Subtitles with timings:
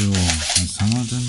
[0.00, 1.28] So, was haben wir denn?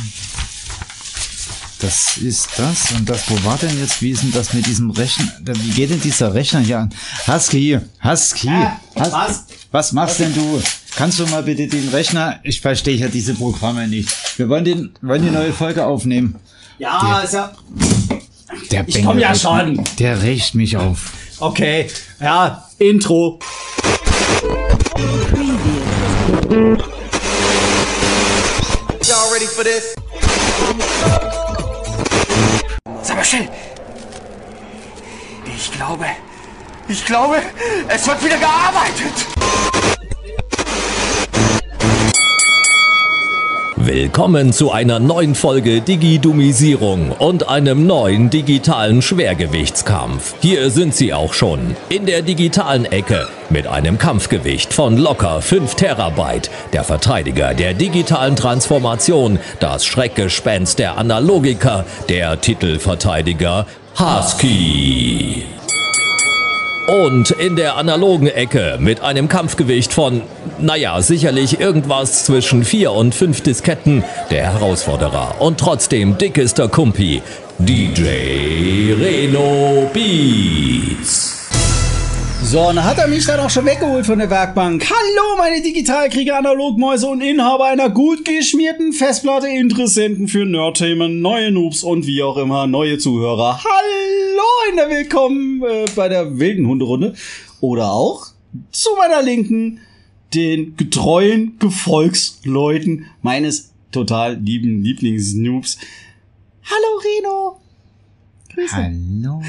[1.80, 3.30] Das ist das und das.
[3.30, 4.01] Wo war denn jetzt?
[4.01, 5.28] Wie ist denn das mit diesem Rechner?
[5.44, 6.94] Wie geht denn dieser Rechner hier an?
[7.28, 8.47] Husky, Husky.
[8.47, 9.46] Ah, Hus was?
[9.71, 10.62] was machst denn du?
[10.96, 12.39] Kannst du mal bitte den Rechner?
[12.44, 14.09] Ich verstehe ja diese Programme nicht.
[14.38, 16.35] Wir wollen, den, wollen die neue Folge aufnehmen.
[16.79, 17.51] Ja, ist ja.
[18.71, 19.83] Der Ich komm ja schon.
[19.99, 21.11] Der regt mich auf.
[21.39, 21.89] Okay.
[22.21, 23.38] Ja, Intro.
[26.51, 26.91] Y'all
[29.41, 29.95] ready for this?
[33.02, 33.49] Sag mal schnell.
[35.55, 36.05] Ich glaube,
[36.88, 37.41] ich glaube,
[37.88, 39.41] es wird wieder gearbeitet.
[43.85, 50.35] Willkommen zu einer neuen Folge Digidumisierung und einem neuen digitalen Schwergewichtskampf.
[50.40, 55.73] Hier sind sie auch schon, in der digitalen Ecke, mit einem Kampfgewicht von locker 5
[55.73, 56.52] Terabyte.
[56.73, 63.65] Der Verteidiger der digitalen Transformation, das Schreckgespenst der Analogiker, der Titelverteidiger
[63.98, 65.44] Husky.
[66.88, 70.24] Und in der analogen Ecke mit einem Kampfgewicht von,
[70.60, 77.22] naja, sicherlich irgendwas zwischen 4 und 5 Disketten, der Herausforderer und trotzdem dickester Kumpi,
[77.59, 81.41] DJ Reno Beats.
[82.44, 84.84] So, und hat er mich dann auch schon weggeholt von der Werkbank.
[84.89, 91.84] Hallo, meine Digitalkrieger, Analogmäuse und Inhaber einer gut geschmierten Festplatte, Interessenten für Nerdthemen, neue Noobs
[91.84, 93.64] und wie auch immer neue Zuhörer.
[93.64, 97.14] Hallo, in der Willkommen äh, bei der wilden Hunderunde.
[97.62, 98.28] Oder auch
[98.72, 99.80] zu meiner Linken
[100.34, 105.78] den getreuen Gefolgsleuten meines total lieben Lieblingsnoobs.
[106.66, 107.59] Hallo, Reno.
[108.53, 108.75] Grüße.
[108.75, 109.42] Hallo.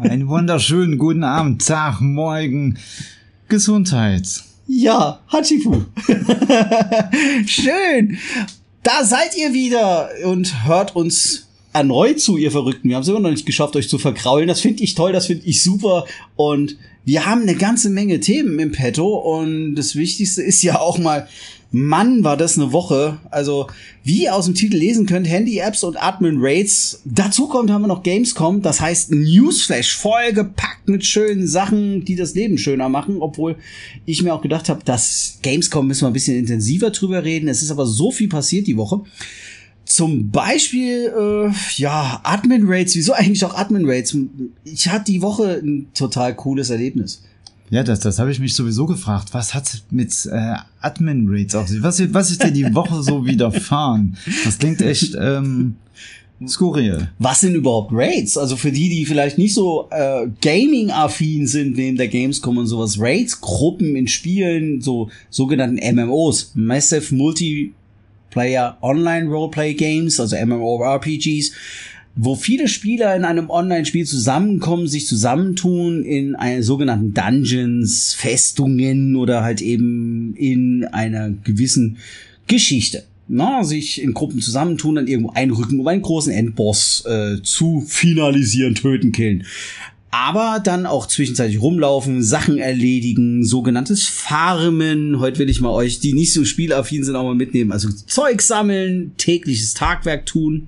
[0.00, 2.78] Einen wunderschönen guten Abend, Tag, Morgen.
[3.48, 4.42] Gesundheit.
[4.66, 5.84] Ja, Hachifu.
[7.46, 8.16] Schön.
[8.82, 12.88] Da seid ihr wieder und hört uns erneut zu, ihr Verrückten.
[12.88, 14.48] Wir haben es immer noch nicht geschafft, euch zu verkraulen.
[14.48, 16.06] Das finde ich toll, das finde ich super.
[16.34, 19.16] Und wir haben eine ganze Menge Themen im Petto.
[19.18, 21.28] Und das Wichtigste ist ja auch mal,
[21.72, 23.18] Mann, war das eine Woche.
[23.30, 23.68] Also,
[24.02, 27.02] wie ihr aus dem Titel lesen könnt, Handy-Apps und Admin-Rates.
[27.04, 28.60] Dazu kommt, haben wir noch Gamescom.
[28.60, 33.18] Das heißt, Newsflash vollgepackt mit schönen Sachen, die das Leben schöner machen.
[33.20, 33.56] Obwohl
[34.04, 37.48] ich mir auch gedacht habe, dass Gamescom müssen wir ein bisschen intensiver drüber reden.
[37.48, 39.02] Es ist aber so viel passiert die Woche.
[39.84, 42.96] Zum Beispiel, äh, ja, Admin-Rates.
[42.96, 44.16] Wieso eigentlich auch Admin-Rates?
[44.64, 47.22] Ich hatte die Woche ein total cooles Erlebnis.
[47.70, 49.28] Ja, das, das habe ich mich sowieso gefragt.
[49.32, 51.80] Was hat mit äh, Admin-Rates auf sich?
[51.82, 54.16] Was, was ist dir die Woche so widerfahren?
[54.44, 55.76] Das klingt echt ähm,
[56.44, 57.10] skurril.
[57.20, 58.36] Was sind überhaupt Raids?
[58.36, 62.98] Also für die, die vielleicht nicht so äh, Gaming-affin sind neben der Gamescom und sowas.
[62.98, 71.52] Raids, Gruppen in Spielen, so sogenannten MMOs, Massive Multiplayer Online Roleplay Games, also MMORPGs,
[72.22, 79.42] wo viele Spieler in einem Online-Spiel zusammenkommen, sich zusammentun in eine sogenannten Dungeons, Festungen oder
[79.42, 81.96] halt eben in einer gewissen
[82.46, 83.04] Geschichte.
[83.26, 88.74] Na, sich in Gruppen zusammentun, dann irgendwo einrücken, um einen großen Endboss äh, zu finalisieren,
[88.74, 89.44] töten, killen.
[90.10, 95.20] Aber dann auch zwischenzeitlich rumlaufen, Sachen erledigen, sogenanntes Farmen.
[95.20, 97.72] Heute will ich mal euch, die nicht so spielaffin sind, auch mal mitnehmen.
[97.72, 100.66] Also Zeug sammeln, tägliches Tagwerk tun.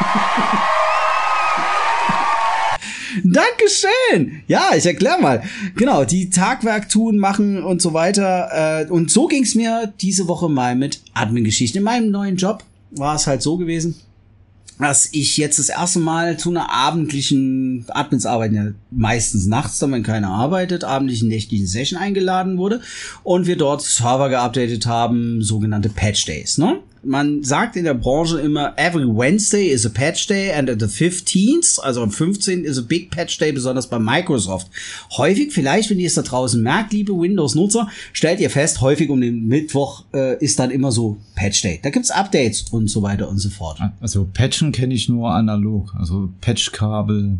[3.24, 4.42] Dankeschön.
[4.46, 5.42] Ja, ich erklär mal.
[5.76, 8.82] Genau, die Tagwerk tun, machen und so weiter.
[8.82, 11.78] Äh, und so ging's mir diese Woche mal mit Admin-Geschichten.
[11.78, 13.96] In meinem neuen Job war es halt so gewesen,
[14.78, 19.92] dass ich jetzt das erste Mal zu einer abendlichen, Admins arbeiten ja meistens nachts, dann
[19.92, 22.80] wenn keiner arbeitet, abendlichen, nächtlichen Session eingeladen wurde
[23.22, 26.80] und wir dort Server geupdatet haben, sogenannte Patch Days, ne?
[27.02, 30.86] Man sagt in der Branche immer, every Wednesday is a Patch Day and at the
[30.86, 32.64] 15th, also am 15.
[32.64, 34.68] is a big Patch Day, besonders bei Microsoft.
[35.16, 39.20] Häufig, vielleicht, wenn ihr es da draußen merkt, liebe Windows-Nutzer, stellt ihr fest, häufig um
[39.20, 41.80] den Mittwoch äh, ist dann immer so Patch Day.
[41.82, 43.80] Da gibt's Updates und so weiter und so fort.
[44.00, 45.94] Also Patchen kenne ich nur analog.
[45.98, 47.38] Also Patchkabel.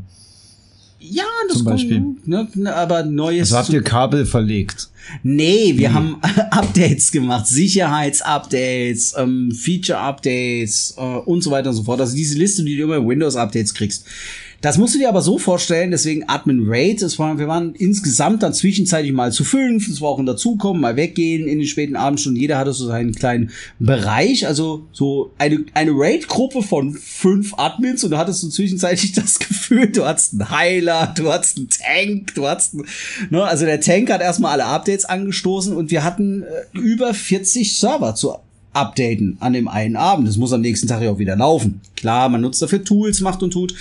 [1.01, 2.03] Ja, das Zum kommt, Beispiel.
[2.27, 3.53] Ne, ne, aber neues.
[3.53, 4.91] Also habt ihr Kabel verlegt?
[5.23, 6.17] nee, wir haben
[6.51, 12.01] Updates gemacht, Sicherheitsupdates, ähm, Feature-Updates äh, und so weiter und so fort.
[12.01, 14.07] Also diese Liste, die du immer in Windows-Updates kriegst.
[14.61, 18.43] Das musst du dir aber so vorstellen, deswegen Admin Rate, das war, wir waren insgesamt
[18.43, 21.97] dann zwischenzeitlich mal zu fünf, es war auch ein Dazukommen, mal weggehen in den späten
[21.97, 28.05] Abendstunden, jeder hatte so seinen kleinen Bereich, also so eine, eine Raid-Gruppe von fünf Admins
[28.05, 32.35] und da hattest du zwischenzeitlich das Gefühl, du hattest einen Heiler, du hattest einen Tank,
[32.35, 32.87] du hattest, einen,
[33.31, 37.79] ne, also der Tank hat erstmal alle Updates angestoßen und wir hatten äh, über 40
[37.79, 38.35] Server zu
[38.73, 40.29] updaten an dem einen Abend.
[40.29, 41.81] Das muss am nächsten Tag ja auch wieder laufen.
[41.97, 43.75] Klar, man nutzt dafür Tools, macht und tut.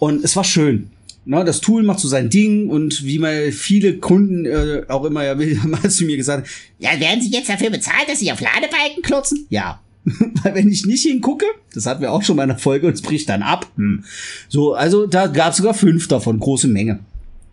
[0.00, 0.90] Und es war schön.
[1.26, 5.22] Ne, das Tool macht so sein Ding und wie mal viele Kunden äh, auch immer
[5.22, 8.40] ja mal zu mir gesagt haben, ja, werden Sie jetzt dafür bezahlt, dass Sie auf
[8.40, 9.46] Ladebalken klotzen?
[9.50, 9.80] Ja.
[10.42, 11.44] Weil wenn ich nicht hingucke,
[11.74, 13.70] das hatten wir auch schon mal in der Folge und es bricht dann ab.
[13.76, 14.02] Hm.
[14.48, 17.00] So, also da gab es sogar fünf davon, große Menge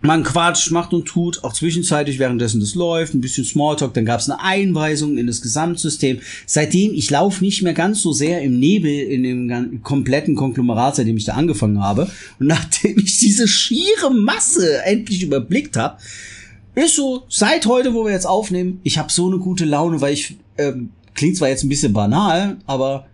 [0.08, 4.20] man quatscht, macht und tut, auch zwischenzeitlich, währenddessen das läuft, ein bisschen Smalltalk, dann gab
[4.20, 6.20] es eine Einweisung in das Gesamtsystem.
[6.48, 11.18] Seitdem, ich laufe nicht mehr ganz so sehr im Nebel in dem kompletten Konglomerat, seitdem
[11.18, 12.10] ich da angefangen habe.
[12.40, 15.98] Und nachdem ich diese schiere Masse endlich überblickt habe,
[16.74, 20.14] ist so, seit heute, wo wir jetzt aufnehmen, ich habe so eine gute Laune, weil
[20.14, 23.08] ich, ähm, klingt zwar jetzt ein bisschen banal, aber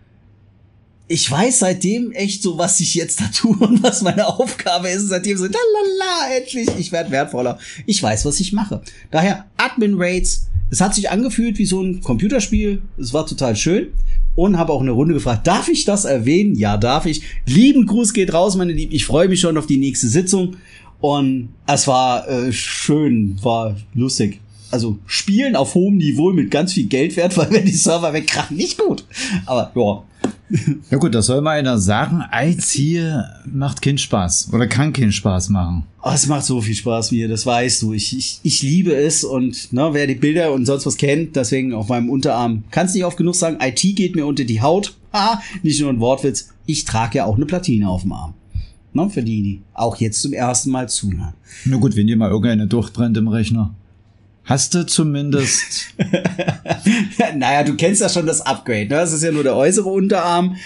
[1.07, 5.07] ich weiß seitdem echt so, was ich jetzt da tue und was meine Aufgabe ist.
[5.09, 7.59] Seitdem so, lalala, endlich, ich werde wertvoller.
[7.85, 8.81] Ich weiß, was ich mache.
[9.11, 10.49] Daher Admin Rates.
[10.69, 12.81] Es hat sich angefühlt wie so ein Computerspiel.
[12.97, 13.89] Es war total schön.
[14.35, 16.55] Und habe auch eine Runde gefragt, darf ich das erwähnen?
[16.55, 17.21] Ja, darf ich.
[17.45, 18.91] Lieben Gruß geht raus, meine Lieben.
[18.91, 20.57] Ich freue mich schon auf die nächste Sitzung.
[20.99, 24.39] Und es war äh, schön, war lustig
[24.73, 28.57] also spielen auf hohem Niveau mit ganz viel Geld wert, weil wenn die Server wegkrachen,
[28.57, 29.05] nicht gut.
[29.45, 30.03] Aber ja,
[30.91, 32.77] ja gut, das soll mal einer sagen, IT
[33.45, 35.83] macht keinen Spaß oder kann keinen Spaß machen.
[36.03, 37.93] Oh, es macht so viel Spaß mir, das weißt du.
[37.93, 41.73] Ich, ich, ich liebe es und ne, wer die Bilder und sonst was kennt, deswegen
[41.73, 44.95] auf meinem Unterarm, kannst nicht oft genug sagen, IT geht mir unter die Haut.
[45.11, 48.33] Ah, nicht nur ein Wortwitz, ich trage ja auch eine Platine auf dem Arm.
[48.93, 51.33] Ne, für die, die auch jetzt zum ersten Mal zuhören.
[51.65, 53.73] Na gut, wenn dir mal irgendeine durchbrennt im Rechner.
[54.45, 55.93] Hast du zumindest.
[57.37, 58.87] naja, du kennst ja schon das Upgrade.
[58.87, 58.95] Ne?
[58.95, 60.57] Das ist ja nur der äußere Unterarm,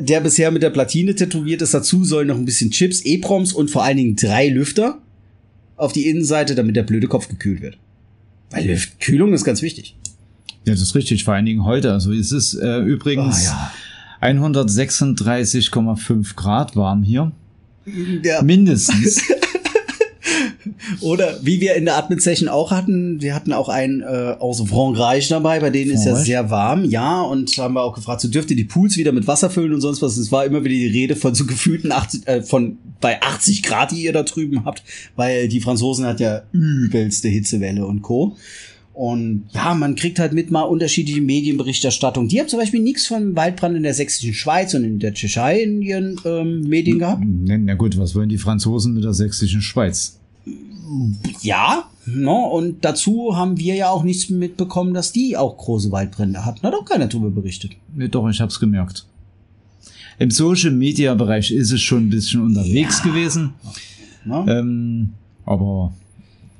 [0.00, 1.74] der bisher mit der Platine tätowiert ist.
[1.74, 4.98] Dazu sollen noch ein bisschen Chips, EPROMs und vor allen Dingen drei Lüfter
[5.76, 7.76] auf die Innenseite, damit der blöde Kopf gekühlt wird.
[8.50, 9.94] Weil Lüft Kühlung ist ganz wichtig.
[10.64, 11.92] Ja, das ist richtig, vor allen Dingen heute.
[11.92, 13.72] Also es ist äh, übrigens oh, ja.
[14.22, 17.32] 136,5 Grad warm hier.
[18.22, 18.40] Ja.
[18.42, 19.22] Mindestens.
[21.00, 25.28] Oder wie wir in der Admin-Session auch hatten, wir hatten auch einen äh, aus Frankreich
[25.28, 28.54] dabei, bei denen ist ja sehr warm, ja, und haben wir auch gefragt, so dürfte
[28.54, 30.16] die Pools wieder mit Wasser füllen und sonst was.
[30.16, 33.92] Es war immer wieder die Rede von so gefühlten 80, äh, von bei 80 Grad,
[33.92, 34.82] die ihr da drüben habt,
[35.16, 38.36] weil die Franzosen hat ja übelste Hitzewelle und Co.
[38.98, 42.26] Und ja, man kriegt halt mit mal unterschiedliche Medienberichterstattung.
[42.26, 45.62] Die haben zum Beispiel nichts von Waldbrand in der sächsischen Schweiz und in der Tschechei
[45.62, 47.22] in ihren ähm, Medien gehabt.
[47.24, 50.17] Na gut, was wollen die Franzosen mit der sächsischen Schweiz?
[51.42, 56.44] Ja, ne, und dazu haben wir ja auch nichts mitbekommen, dass die auch große Waldbrände
[56.44, 56.66] hatten.
[56.66, 57.72] Hat auch keiner darüber berichtet.
[57.94, 59.06] Nee, doch, ich hab's gemerkt.
[60.18, 63.10] Im Social Media Bereich ist es schon ein bisschen unterwegs ja.
[63.10, 63.52] gewesen.
[64.24, 64.44] Ne?
[64.48, 65.10] Ähm,
[65.46, 65.92] aber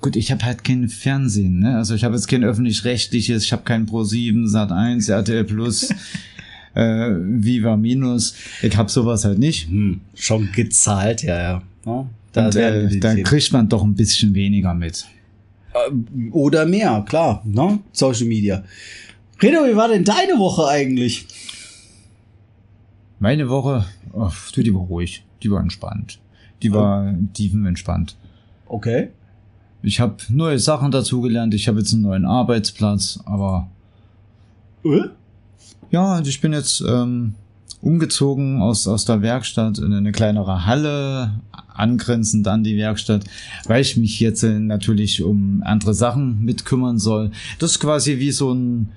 [0.00, 1.76] gut, ich habe halt kein Fernsehen, ne?
[1.76, 5.90] Also ich habe jetzt kein öffentlich-rechtliches, ich habe kein Pro7, Sat1, RTL Plus.
[6.74, 8.34] äh, Viva Minus.
[8.62, 9.68] Ich habe sowas halt nicht.
[9.68, 11.62] Hm, schon gezahlt, ja, ja.
[11.84, 12.08] No?
[12.38, 15.06] Da, äh, da kriegt man doch ein bisschen weniger mit.
[15.74, 17.80] Äh, oder mehr, klar, ne?
[17.92, 18.62] Social Media.
[19.42, 21.26] Redo, wie war denn deine Woche eigentlich?
[23.20, 26.18] Meine Woche, oh, die war ruhig, die war entspannt.
[26.62, 27.24] Die war oh.
[27.32, 28.16] tiefenentspannt.
[28.66, 29.10] Okay.
[29.82, 33.68] Ich habe neue Sachen dazugelernt, ich habe jetzt einen neuen Arbeitsplatz, aber.
[34.84, 35.08] Äh?
[35.90, 37.34] Ja, ich bin jetzt ähm,
[37.80, 41.40] umgezogen aus, aus der Werkstatt in eine kleinere Halle,
[41.74, 43.24] angrenzend an die Werkstatt,
[43.66, 47.30] weil ich mich jetzt äh, natürlich um andere Sachen mitkümmern soll.
[47.58, 48.88] Das ist quasi wie so ein,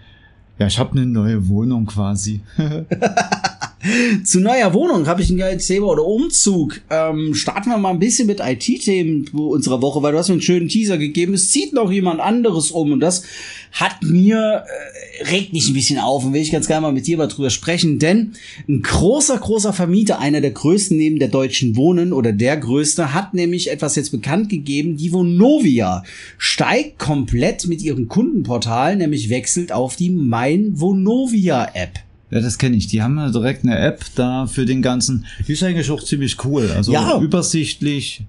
[0.57, 2.41] ja, ich habe eine neue Wohnung quasi.
[4.23, 6.81] Zu neuer Wohnung habe ich ein geiles Thema oder Umzug.
[6.89, 10.41] Ähm, starten wir mal ein bisschen mit IT-Themen unserer Woche, weil du hast mir einen
[10.41, 11.33] schönen Teaser gegeben.
[11.33, 13.23] Es zieht noch jemand anderes um und das
[13.71, 17.07] hat mir äh, regt mich ein bisschen auf und will ich ganz gerne mal mit
[17.07, 18.33] dir mal drüber sprechen, denn
[18.67, 23.33] ein großer, großer Vermieter, einer der größten neben der Deutschen Wohnen oder der größte, hat
[23.33, 24.97] nämlich etwas jetzt bekannt gegeben.
[24.97, 26.03] Die Vonovia
[26.37, 31.99] steigt komplett mit ihrem Kundenportal, nämlich wechselt auf die Mein Vonovia App.
[32.31, 32.87] Ja, das kenne ich.
[32.87, 35.25] Die haben ja direkt eine App da für den ganzen.
[35.47, 36.71] Die ist eigentlich auch ziemlich cool.
[36.75, 37.19] Also ja.
[37.19, 38.23] übersichtlich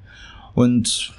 [0.55, 1.13] und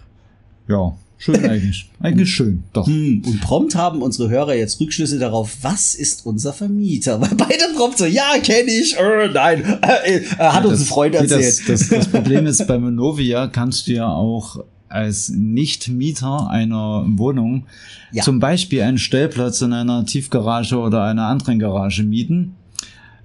[0.68, 1.90] ja, schön eigentlich.
[2.02, 2.86] eigentlich schön, doch.
[2.86, 7.22] Hm, und prompt haben unsere Hörer jetzt Rückschlüsse darauf, was ist unser Vermieter?
[7.22, 10.86] Weil beide prompt so, ja, kenne ich, äh, nein, äh, äh, hat ja, uns ein
[10.86, 11.42] Freund erzählt.
[11.42, 17.66] Das, das, das Problem ist, bei Monovia kannst du ja auch als Nicht-Mieter einer Wohnung
[18.12, 18.24] ja.
[18.24, 22.56] zum Beispiel einen Stellplatz in einer Tiefgarage oder einer anderen Garage mieten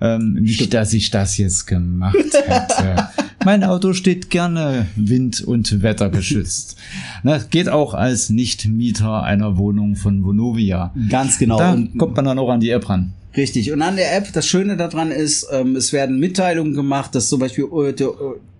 [0.01, 3.09] ähm, nicht, dass ich das jetzt gemacht hätte.
[3.45, 6.77] mein Auto steht gerne wind- und wettergeschützt.
[7.25, 10.95] Ne, geht auch als Nicht-Mieter einer Wohnung von Vonovia.
[11.09, 11.59] Ganz genau.
[11.59, 13.13] Da kommt man dann auch an die App ran.
[13.37, 13.73] Richtig.
[13.73, 17.41] Und an der App, das Schöne daran ist, ähm, es werden Mitteilungen gemacht, dass zum
[17.41, 18.13] Beispiel äh, der, äh,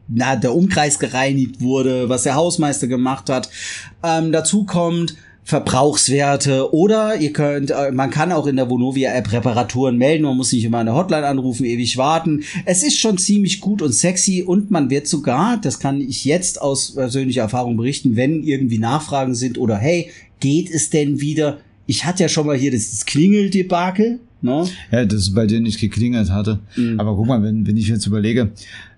[0.09, 3.49] na, der Umkreis gereinigt wurde, was der Hausmeister gemacht hat.
[4.03, 5.15] Ähm, dazu kommt
[5.49, 10.37] Verbrauchswerte oder ihr könnt, äh, man kann auch in der Vonovia App Reparaturen melden, man
[10.37, 12.45] muss nicht immer eine Hotline anrufen, ewig warten.
[12.67, 16.61] Es ist schon ziemlich gut und sexy und man wird sogar, das kann ich jetzt
[16.61, 21.61] aus persönlicher Erfahrung berichten, wenn irgendwie Nachfragen sind oder hey, geht es denn wieder?
[21.87, 24.65] Ich hatte ja schon mal hier das Klingeldebakel, ne?
[24.91, 26.61] Ja, das ist bei dir nicht geklingelt hatte.
[26.77, 26.99] Mhm.
[27.01, 28.51] Aber guck mal, wenn, wenn ich jetzt überlege,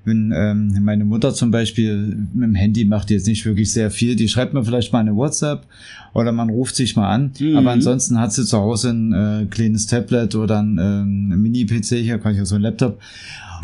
[0.04, 4.16] wenn ähm, meine Mutter zum Beispiel mit dem Handy macht jetzt nicht wirklich sehr viel,
[4.16, 5.66] die schreibt mir vielleicht mal eine WhatsApp
[6.14, 7.32] oder man ruft sich mal an.
[7.38, 7.56] Mhm.
[7.56, 12.18] Aber ansonsten hat sie zu Hause ein äh, kleines Tablet oder ein ähm, Mini-PC, hier
[12.18, 12.98] kann ich auch so ein Laptop.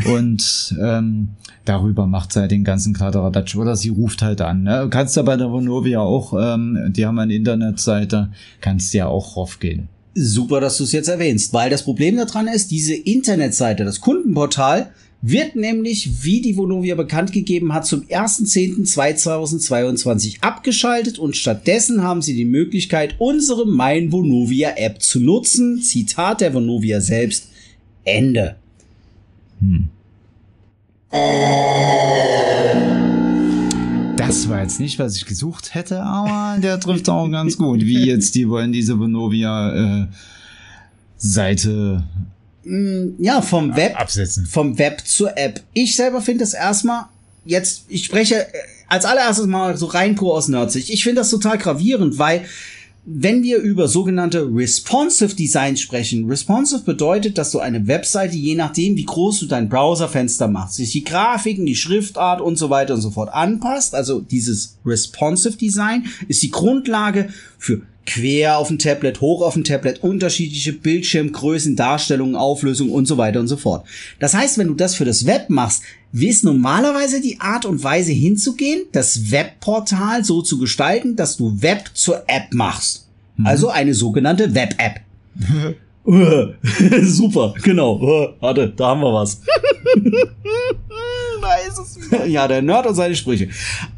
[0.04, 1.28] Und ähm,
[1.64, 3.56] darüber macht sie halt den ganzen Kladderadatsch.
[3.56, 4.62] Oder sie ruft halt an.
[4.62, 4.83] Ne?
[4.83, 8.30] Du kannst ja bei der Vonovia auch, ähm, die haben eine Internetseite,
[8.61, 9.88] kannst ja auch raufgehen.
[10.18, 14.94] Super, dass du es jetzt erwähnst, weil das Problem daran ist, diese Internetseite, das Kundenportal,
[15.20, 22.35] wird nämlich, wie die Vonovia bekannt gegeben hat, zum 1.10.2022 abgeschaltet und stattdessen haben sie
[22.35, 25.82] die Möglichkeit, unsere Mein Vonovia App zu nutzen.
[25.82, 27.50] Zitat der Vonovia selbst.
[28.04, 28.56] Ende.
[34.26, 37.80] Das war jetzt nicht, was ich gesucht hätte, aber der trifft auch ganz gut.
[37.83, 40.06] Wie jetzt, die wollen diese Vonovia äh,
[41.18, 42.02] Seite
[43.18, 44.47] Ja, vom Web absetzen.
[44.47, 45.62] vom Web zur App.
[45.73, 47.04] Ich selber finde das erstmal
[47.45, 48.47] jetzt, ich spreche äh,
[48.88, 50.90] als allererstes mal so rein pur aus Nerdsicht.
[50.90, 52.45] Ich finde das total gravierend, weil
[53.09, 58.97] wenn wir über sogenannte responsive Design sprechen, responsive bedeutet, dass du eine Webseite, je nachdem,
[58.97, 63.01] wie groß du dein Browserfenster machst, sich die Grafiken, die Schriftart und so weiter und
[63.01, 63.95] so fort anpasst.
[63.95, 69.65] Also dieses responsive Design ist die Grundlage für quer auf dem Tablet, hoch auf dem
[69.65, 73.87] Tablet, unterschiedliche Bildschirmgrößen, Darstellungen, Auflösungen und so weiter und so fort.
[74.21, 75.83] Das heißt, wenn du das für das Web machst,
[76.13, 81.91] ist normalerweise die Art und Weise hinzugehen, das Webportal so zu gestalten, dass du Web
[81.95, 83.07] zur App machst.
[83.45, 85.01] Also eine sogenannte Web-App.
[87.03, 88.35] Super, genau.
[88.39, 89.41] Warte, da haben wir was.
[91.41, 92.27] da ist es wieder.
[92.27, 93.49] Ja, der Nerd und seine Sprüche.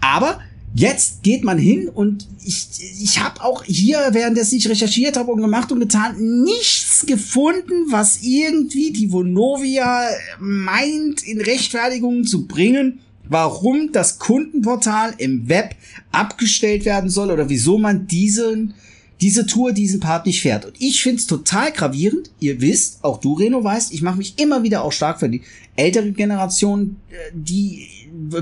[0.00, 0.38] Aber
[0.78, 2.68] jetzt geht man hin und ich,
[3.02, 8.22] ich habe auch hier, währenddessen ich recherchiert habe und gemacht und getan, nichts gefunden, was
[8.22, 10.08] irgendwie die Vonovia
[10.38, 15.74] meint, in Rechtfertigung zu bringen, warum das Kundenportal im Web
[16.12, 18.74] abgestellt werden soll oder wieso man diesen
[19.20, 20.64] diese Tour, diesen Part nicht fährt.
[20.64, 22.30] Und ich find's total gravierend.
[22.38, 25.42] Ihr wisst, auch du, Reno, weißt, ich mache mich immer wieder auch stark für die
[25.74, 27.88] ältere Generation, äh, die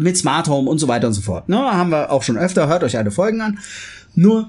[0.00, 1.49] mit Smart Home und so weiter und so fort.
[1.49, 3.59] Ne, haben wir auch schon öfter, hört euch alle Folgen an.
[4.14, 4.49] Nur,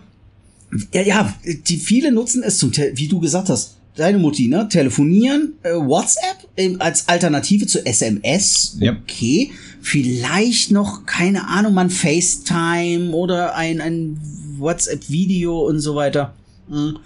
[0.93, 4.67] ja, ja, die viele nutzen es zum, Te- wie du gesagt hast, deine Mutti, ne?
[4.69, 8.77] Telefonieren, äh, WhatsApp ähm, als Alternative zu SMS.
[8.79, 8.93] Ja.
[9.03, 9.51] Okay.
[9.81, 14.19] Vielleicht noch, keine Ahnung, man FaceTime oder ein, ein
[14.57, 16.33] WhatsApp-Video und so weiter.
[16.69, 16.99] Mhm.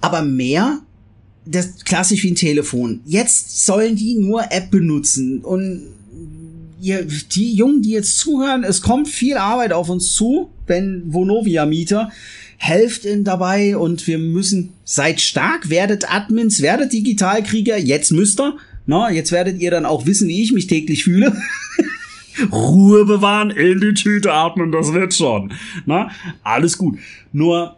[0.00, 0.80] Aber mehr,
[1.46, 3.00] das klassisch wie ein Telefon.
[3.06, 5.82] Jetzt sollen die nur App benutzen und
[6.80, 12.10] ihr, die Jungen, die jetzt zuhören, es kommt viel Arbeit auf uns zu, wenn Vonovia-Mieter
[12.56, 18.58] helft ihnen dabei und wir müssen, seid stark, werdet Admins, werdet Digitalkrieger, jetzt müsst ihr,
[18.86, 21.36] na, jetzt werdet ihr dann auch wissen, wie ich mich täglich fühle.
[22.52, 25.52] Ruhe bewahren, in die Tüte atmen, das wird schon.
[25.86, 26.10] Na,
[26.42, 26.98] alles gut.
[27.32, 27.76] Nur,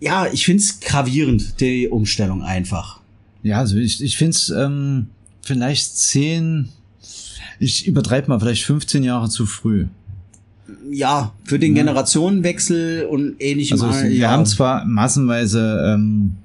[0.00, 3.00] ja, ich find's gravierend, die Umstellung einfach.
[3.42, 5.08] Ja, also ich, ich finde es ähm,
[5.42, 6.70] vielleicht zehn,
[7.58, 9.86] ich übertreibe mal, vielleicht 15 Jahre zu früh.
[10.90, 13.80] Ja, für den Generationenwechsel und ähnlichem.
[13.80, 14.30] Also wir ja.
[14.30, 16.36] haben zwar massenweise ähm,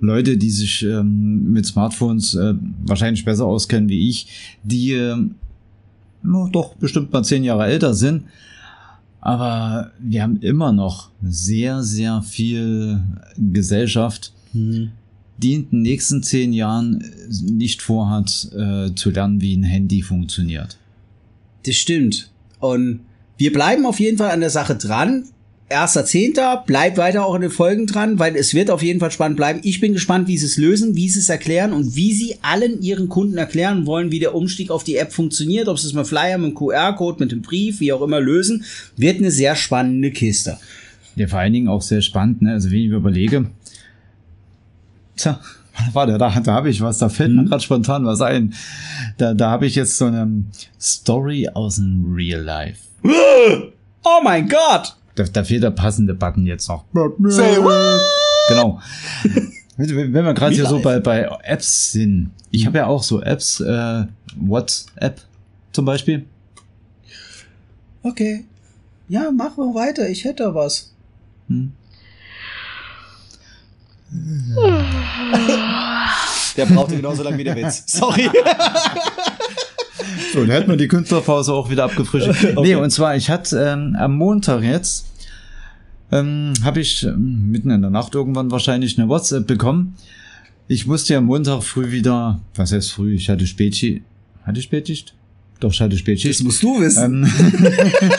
[0.00, 2.54] Leute, die sich ähm, mit Smartphones äh,
[2.84, 5.34] wahrscheinlich besser auskennen wie ich, die ähm,
[6.22, 8.24] no, doch bestimmt mal zehn Jahre älter sind.
[9.20, 13.02] Aber wir haben immer noch sehr, sehr viel
[13.36, 14.90] Gesellschaft, Hm.
[15.42, 17.04] Die in den nächsten zehn Jahren
[17.42, 20.76] nicht vorhat, äh, zu lernen, wie ein Handy funktioniert.
[21.64, 22.30] Das stimmt.
[22.58, 23.00] Und
[23.38, 25.24] wir bleiben auf jeden Fall an der Sache dran.
[25.68, 29.12] Erster Zehnter, bleibt weiter auch in den Folgen dran, weil es wird auf jeden Fall
[29.12, 29.60] spannend bleiben.
[29.62, 32.82] Ich bin gespannt, wie sie es lösen, wie sie es erklären und wie sie allen
[32.82, 36.08] ihren Kunden erklären wollen, wie der Umstieg auf die App funktioniert, ob sie es mit
[36.08, 38.64] Flyer, mit dem QR-Code, mit dem Brief, wie auch immer lösen,
[38.96, 40.58] wird eine sehr spannende Kiste.
[41.14, 42.52] Ja, vor allen Dingen auch sehr spannend, ne?
[42.52, 43.46] Also wenn ich mir überlege,
[45.20, 45.40] tja,
[45.92, 48.54] warte, da, da habe ich was, da fällt mir gerade spontan was ein.
[49.18, 50.44] Da, da habe ich jetzt so eine
[50.80, 52.80] Story aus dem Real Life.
[53.02, 54.96] Oh mein Gott!
[55.14, 56.84] Da, da fehlt der passende Button jetzt noch.
[57.24, 58.00] Say what?
[58.48, 58.80] Genau.
[59.76, 62.30] Wenn wir gerade hier so bei, bei Apps sind.
[62.50, 64.04] Ich habe ja auch so Apps, äh,
[64.36, 65.20] WhatsApp
[65.72, 66.26] zum Beispiel.
[68.02, 68.44] Okay.
[69.08, 70.08] Ja, mach mal weiter.
[70.08, 70.92] Ich hätte da was.
[76.56, 77.84] Der brauchte genauso lange wie der Witz.
[77.86, 78.28] Sorry.
[80.32, 82.54] So, da hätten wir die Künstlerpause auch wieder abgefrischt.
[82.60, 85.06] Nee, und zwar, ich hatte ähm, am Montag jetzt,
[86.12, 89.96] ähm, habe ich ähm, mitten in der Nacht irgendwann wahrscheinlich eine WhatsApp bekommen.
[90.68, 94.02] Ich musste ja am Montag früh wieder, was heißt früh, ich hatte Spätschicht.
[94.44, 95.14] Hatte ich Spätschicht?
[95.60, 96.40] Doch, ich hatte Spätschicht.
[96.40, 97.24] Das musst du wissen.
[97.24, 97.28] Ähm,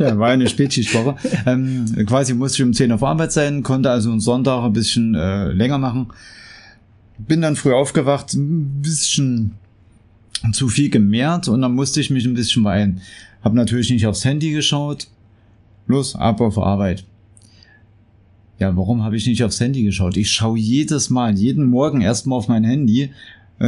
[0.00, 1.16] ja, war eine Spätschichtwoche.
[1.46, 5.14] Ähm, quasi musste ich um 10 auf Arbeit sein, konnte also einen Sonntag ein bisschen
[5.14, 6.08] äh, länger machen.
[7.18, 9.52] Bin dann früh aufgewacht, ein bisschen
[10.52, 13.00] zu viel gemehrt und dann musste ich mich ein bisschen beeilen.
[13.44, 15.06] Hab natürlich nicht aufs Handy geschaut.
[15.86, 17.04] Los, ab auf Arbeit.
[18.58, 20.16] Ja, warum habe ich nicht aufs Handy geschaut?
[20.16, 23.10] Ich schaue jedes Mal, jeden Morgen erstmal auf mein Handy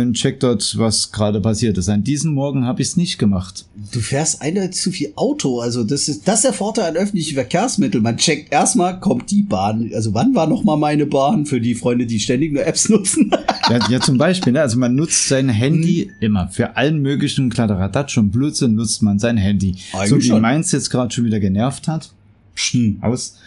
[0.01, 1.89] und check dort, was gerade passiert ist.
[1.89, 3.65] An diesem Morgen habe ich es nicht gemacht.
[3.93, 5.61] Du fährst eindeutig zu viel Auto.
[5.61, 8.03] Also das ist das ist der Vorteil an öffentlichen Verkehrsmitteln.
[8.03, 9.93] Man checkt erstmal, kommt die Bahn.
[9.95, 13.31] Also wann war noch mal meine Bahn für die Freunde, die ständig nur Apps nutzen?
[13.71, 14.63] Ja, ja zum Beispiel, ne?
[14.63, 16.49] also man nutzt sein Handy immer.
[16.49, 19.77] Für allen möglichen Kladderadatsch und Blödsinn nutzt man sein Handy.
[19.93, 20.43] Eigentlich so wie schon.
[20.43, 22.13] meins jetzt gerade schon wieder genervt hat.
[23.01, 23.39] Aus.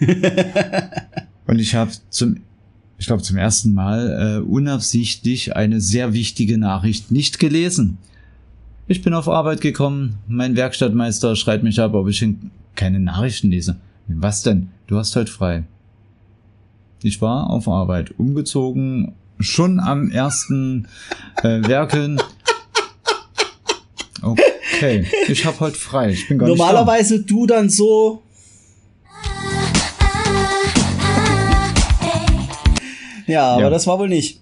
[1.46, 2.38] und ich habe zum,
[3.02, 7.98] ich glaube zum ersten Mal äh, unabsichtlich eine sehr wichtige Nachricht nicht gelesen.
[8.86, 12.24] Ich bin auf Arbeit gekommen, mein Werkstattmeister schreit mich ab, ob ich
[12.76, 13.76] keine Nachrichten lese.
[14.06, 14.68] Was denn?
[14.86, 15.64] Du hast heute frei.
[17.02, 20.86] Ich war auf Arbeit, umgezogen, schon am ersten
[21.42, 22.22] äh, Werkeln.
[24.22, 26.12] Okay, ich habe heute frei.
[26.12, 28.22] Ich bin gar Normalerweise du dann so.
[33.32, 33.70] Ja, aber Ja.
[33.70, 34.40] das war wohl nicht.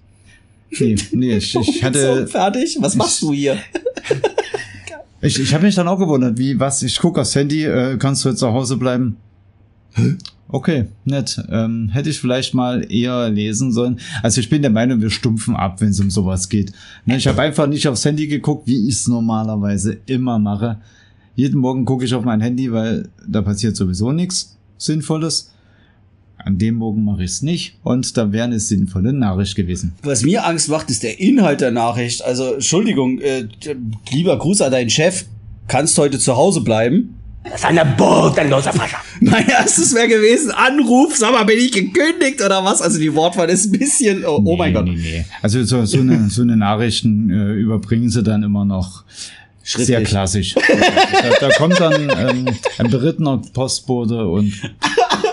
[0.78, 2.76] Nee, nee, ich, ich so, hatte, fertig.
[2.80, 3.56] Was machst du hier?
[5.20, 6.82] ich, ich habe mich dann auch gewundert, wie was.
[6.82, 9.16] Ich gucke aufs Handy, äh, kannst du jetzt zu Hause bleiben?
[10.48, 11.40] Okay, nett.
[11.50, 14.00] Ähm, hätte ich vielleicht mal eher lesen sollen.
[14.22, 16.72] Also ich bin der Meinung, wir stumpfen ab, wenn es um sowas geht.
[17.06, 20.78] Ne, ich habe einfach nicht aufs Handy geguckt, wie ich es normalerweise immer mache.
[21.36, 25.50] Jeden Morgen gucke ich auf mein Handy, weil da passiert sowieso nichts Sinnvolles.
[26.44, 29.92] An dem Morgen mache ich es nicht und da wäre eine sinnvolle Nachricht gewesen.
[30.02, 32.22] Was mir Angst macht, ist der Inhalt der Nachricht.
[32.24, 33.46] Also, Entschuldigung, äh,
[34.10, 35.24] lieber Gruß an deinen Chef.
[35.68, 37.14] Kannst heute zu Hause bleiben?
[37.44, 38.98] Das ist eine bodenlose Fascher.
[39.20, 42.82] Mein erstes wäre gewesen, Anruf, sag mal, bin ich gekündigt oder was?
[42.82, 44.84] Also die Wortwahl ist ein bisschen, oh, oh mein Nee, Gott.
[44.84, 45.24] Nee, nee.
[45.40, 49.04] Also so, so, eine, so eine Nachrichten äh, überbringen sie dann immer noch
[49.62, 50.54] sehr klassisch.
[51.40, 52.46] da, da kommt dann ähm,
[52.78, 54.52] ein berittener Postbote und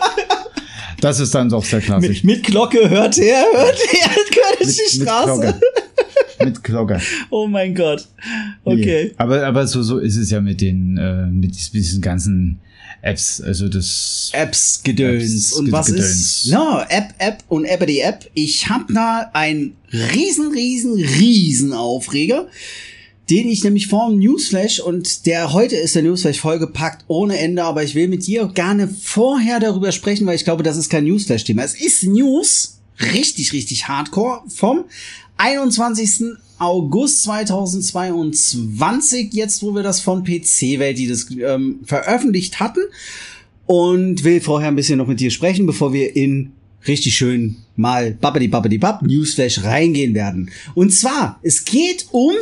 [1.01, 2.23] das ist dann doch sehr klassisch.
[2.23, 4.09] Mit, mit Glocke hört er, hört er,
[4.59, 5.59] hört die Straße.
[6.43, 7.01] Mit Glocke.
[7.29, 8.07] Oh mein Gott.
[8.65, 8.73] Nee.
[8.73, 9.11] Okay.
[9.17, 12.59] Aber, aber so, so ist es ja mit den, äh, mit dies- diesen ganzen
[13.01, 13.41] Apps.
[13.41, 14.29] Also das.
[14.33, 15.23] Apps Gedöns.
[15.51, 16.05] Apps, und was Gedöns.
[16.45, 16.47] ist?
[16.51, 18.29] No, App, App und Appity App.
[18.33, 22.47] Ich hab da einen riesen, riesen, riesen Aufreger,
[23.29, 27.63] den ich nämlich vor dem Newsflash und der heute ist der Newsflash vollgepackt ohne Ende,
[27.63, 31.03] aber ich will mit dir gerne vorher darüber sprechen, weil ich glaube, das ist kein
[31.03, 31.63] Newsflash-Thema.
[31.63, 32.79] Es ist News,
[33.13, 34.85] richtig, richtig hardcore, vom
[35.37, 36.37] 21.
[36.59, 42.79] August 2022, jetzt wo wir das von PC-Welt, die das ähm, veröffentlicht hatten
[43.67, 46.53] und will vorher ein bisschen noch mit dir sprechen, bevor wir in
[46.87, 50.49] richtig schön mal babbidi babbidi bab Newsflash reingehen werden.
[50.73, 52.33] Und zwar, es geht um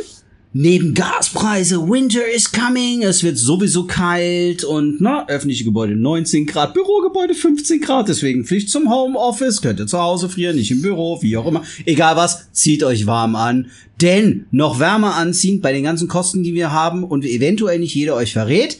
[0.58, 6.72] neben Gaspreise, Winter is coming, es wird sowieso kalt und na, öffentliche Gebäude 19 Grad,
[6.72, 11.20] Bürogebäude 15 Grad, deswegen Pflicht zum Homeoffice, könnt ihr zu Hause frieren, nicht im Büro,
[11.20, 11.62] wie auch immer.
[11.84, 16.54] Egal was, zieht euch warm an, denn noch wärmer anziehen bei den ganzen Kosten, die
[16.54, 18.78] wir haben und eventuell nicht jeder euch verrät,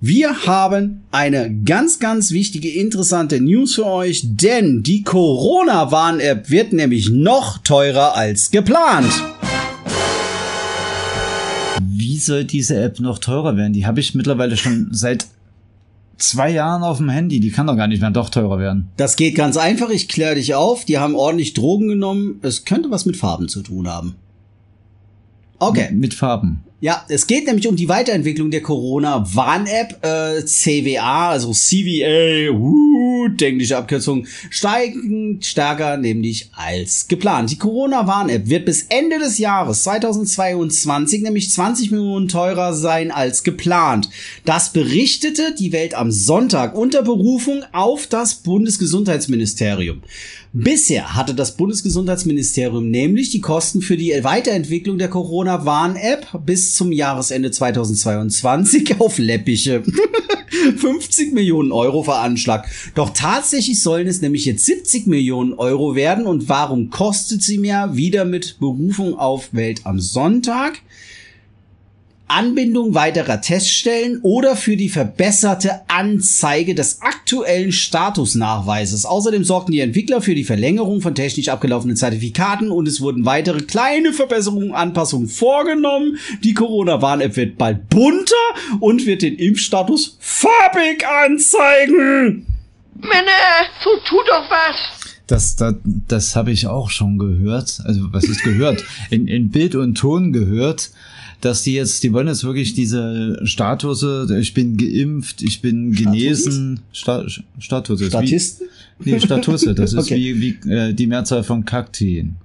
[0.00, 7.10] wir haben eine ganz, ganz wichtige, interessante News für euch, denn die Corona-Warn-App wird nämlich
[7.10, 9.12] noch teurer als geplant.
[12.20, 13.72] Soll diese App noch teurer werden?
[13.72, 15.26] Die habe ich mittlerweile schon seit
[16.18, 17.40] zwei Jahren auf dem Handy.
[17.40, 18.88] Die kann doch gar nicht mehr doch teurer werden.
[18.96, 20.84] Das geht ganz einfach, ich kläre dich auf.
[20.84, 22.38] Die haben ordentlich Drogen genommen.
[22.42, 24.14] Es könnte was mit Farben zu tun haben.
[25.58, 25.90] Okay.
[25.92, 26.62] Mit Farben.
[26.82, 33.76] Ja, es geht nämlich um die Weiterentwicklung der Corona-Warn-App, äh, CWA, also CVA, uh, englische
[33.76, 37.50] Abkürzung, steigend stärker nämlich als geplant.
[37.50, 44.08] Die Corona-Warn-App wird bis Ende des Jahres 2022 nämlich 20 Millionen teurer sein als geplant.
[44.46, 50.00] Das berichtete die Welt am Sonntag unter Berufung auf das Bundesgesundheitsministerium.
[50.52, 57.52] Bisher hatte das Bundesgesundheitsministerium nämlich die Kosten für die Weiterentwicklung der Corona-Warn-App bis zum Jahresende
[57.52, 59.84] 2022 auf läppische
[60.76, 62.68] 50 Millionen Euro veranschlagt.
[62.96, 66.26] Doch tatsächlich sollen es nämlich jetzt 70 Millionen Euro werden.
[66.26, 67.94] Und warum kostet sie mehr?
[67.94, 70.80] Wieder mit Berufung auf Welt am Sonntag.
[72.30, 79.04] Anbindung weiterer Teststellen oder für die verbesserte Anzeige des aktuellen Statusnachweises.
[79.04, 83.62] Außerdem sorgten die Entwickler für die Verlängerung von technisch abgelaufenen Zertifikaten und es wurden weitere
[83.62, 86.18] kleine Verbesserungen, Anpassungen vorgenommen.
[86.44, 88.34] Die Corona-Warn-App wird bald bunter
[88.78, 92.46] und wird den Impfstatus farbig anzeigen.
[92.94, 94.76] Männer, so tu doch was!
[95.26, 97.80] Das, das, das habe ich auch schon gehört.
[97.84, 98.84] Also, was ist gehört?
[99.10, 100.90] In, in Bild und Ton gehört
[101.40, 106.80] dass die jetzt, die wollen jetzt wirklich diese Statuse, ich bin geimpft, ich bin genesen,
[106.92, 107.24] Sta
[107.58, 108.06] Statuse.
[108.06, 108.66] Statisten?
[108.98, 110.16] Wie, nee, Statuse, das ist Okay.
[110.36, 112.36] wie, wie äh, die Mehrzahl von Kaktien.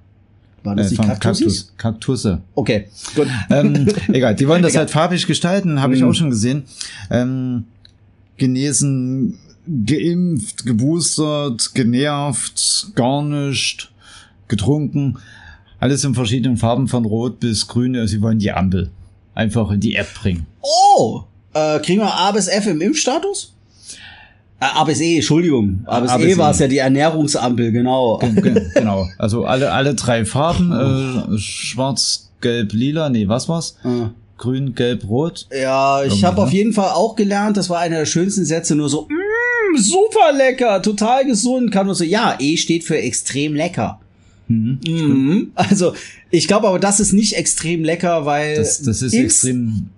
[0.64, 1.02] War das Äh, die?
[1.20, 2.40] Kaktus, Kaktusse.
[2.54, 3.28] Okay, gut.
[3.50, 4.80] ähm, egal, die wollen das Egal.
[4.80, 6.08] halt farbig gestalten, habe ich Mhm.
[6.08, 6.62] auch schon gesehen.
[7.10, 7.64] Ähm,
[8.36, 9.38] genesen,
[9.84, 13.90] geimpft, geboostert, genervt, gar nicht,
[14.48, 15.18] getrunken.
[15.78, 17.96] Alles in verschiedenen Farben von Rot bis Grün.
[17.96, 18.90] Also Sie wollen die Ampel
[19.34, 20.46] einfach in die App bringen.
[20.62, 21.22] Oh,
[21.54, 23.52] äh, kriegen wir A bis F im Impfstatus?
[24.58, 25.82] Äh, A bis E, Entschuldigung.
[25.86, 26.64] A bis A bis E war es E.
[26.64, 28.18] ja die Ernährungsampel, genau.
[28.18, 29.06] Ge- genau.
[29.18, 30.72] Also alle, alle drei Farben.
[31.34, 33.10] Äh, schwarz, gelb, lila.
[33.10, 33.76] Nee, was war's?
[33.84, 34.08] Äh.
[34.38, 35.46] Grün, gelb, rot.
[35.50, 36.42] Ja, ich habe ne?
[36.42, 40.32] auf jeden Fall auch gelernt, das war einer der schönsten Sätze, nur so, mm, super
[40.36, 41.72] lecker, total gesund.
[41.72, 43.98] Kann nur so, ja, E steht für extrem lecker.
[44.48, 44.78] Mhm.
[44.86, 45.50] Mhm.
[45.54, 45.94] Also,
[46.30, 48.56] ich glaube aber, das ist nicht extrem lecker, weil.
[48.56, 49.90] Das, das ist extrem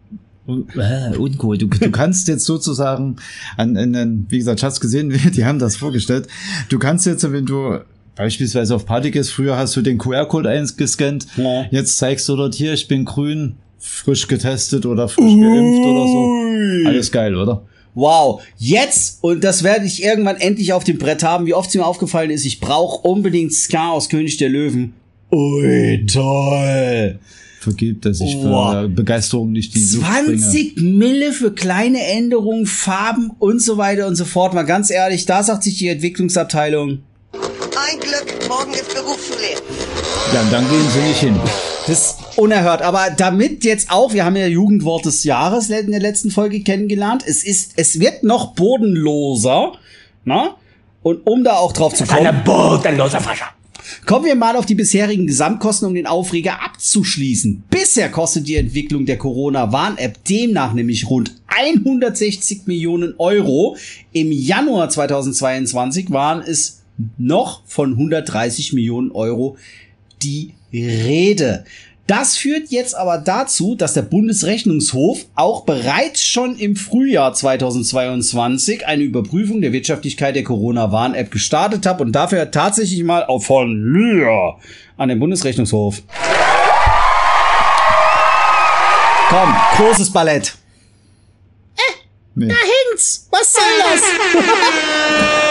[0.46, 1.58] äh, uncool.
[1.58, 3.16] Du, du kannst jetzt sozusagen
[3.56, 6.28] an, an, an wie gesagt, hab's gesehen, die haben das vorgestellt.
[6.68, 7.78] Du kannst jetzt, wenn du
[8.16, 11.66] beispielsweise auf Party gehst, früher hast du den QR-Code eingescannt, Ja.
[11.70, 16.88] jetzt zeigst du dort hier, ich bin grün, frisch getestet oder frisch geimpft oder so.
[16.88, 17.62] Alles geil, oder?
[17.98, 21.74] Wow, jetzt, und das werde ich irgendwann endlich auf dem Brett haben, wie oft es
[21.74, 24.92] mir aufgefallen ist, ich brauche unbedingt Ska aus König der Löwen.
[25.32, 27.18] Ui, toll.
[27.60, 28.70] Vergibt, dass ich Wow.
[28.82, 30.38] für Begeisterung nicht die Luft bringe.
[30.38, 34.54] 20 Mille für kleine Änderungen, Farben und so weiter und so fort.
[34.54, 37.00] Mal ganz ehrlich, da sagt sich die Entwicklungsabteilung,
[37.32, 39.38] Ein Glück, morgen ist Berufsschule.
[40.32, 41.36] Ja, und dann gehen sie nicht hin.
[41.88, 42.82] das unerhört.
[42.82, 47.24] Aber damit jetzt auch, wir haben ja Jugendwort des Jahres in der letzten Folge kennengelernt,
[47.26, 49.72] es ist, es wird noch bodenloser,
[50.24, 50.56] na?
[51.02, 52.42] Und um da auch drauf zu kommen.
[52.44, 53.46] bodenloser Fascher.
[54.04, 57.64] Kommen wir mal auf die bisherigen Gesamtkosten, um den Aufreger abzuschließen.
[57.70, 63.76] Bisher kostet die Entwicklung der Corona-Warn-App demnach nämlich rund 160 Millionen Euro.
[64.12, 66.82] Im Januar 2022 waren es
[67.16, 69.56] noch von 130 Millionen Euro
[70.22, 71.64] die Rede.
[72.08, 79.02] Das führt jetzt aber dazu, dass der Bundesrechnungshof auch bereits schon im Frühjahr 2022 eine
[79.02, 84.54] Überprüfung der Wirtschaftlichkeit der Corona-Warn-App gestartet hat und dafür tatsächlich mal auch von mir
[84.96, 86.02] an den Bundesrechnungshof.
[89.28, 90.54] Komm, großes Ballett.
[92.34, 92.54] Nee.
[92.90, 95.42] Hinz, was soll das?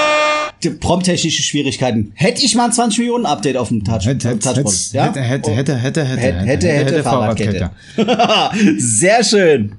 [0.80, 2.12] Prompttechnische Schwierigkeiten.
[2.16, 5.06] Hätte ich mal ein 20 Millionen Update auf dem Touch, Hätte, hätte, Touchpad, hätte, ja?
[5.06, 7.72] hätte, hätte, hätte, hätte, hätte, Hätte, hätte, hätte, Fahrradkette.
[8.78, 9.74] Sehr schön.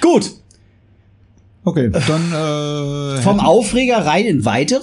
[0.00, 0.32] Gut,
[1.64, 4.82] Okay, dann äh, vom Aufreger rein in weitere.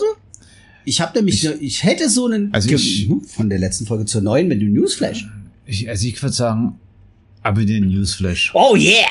[0.85, 4.21] Ich habe nämlich, ich, hätte so einen Also ich- Mhm, von der letzten Folge zur
[4.21, 5.27] neuen mit dem Newsflash.
[5.65, 6.79] ich, also ich würde sagen,
[7.43, 8.51] aber den Newsflash.
[8.53, 9.07] Oh yeah!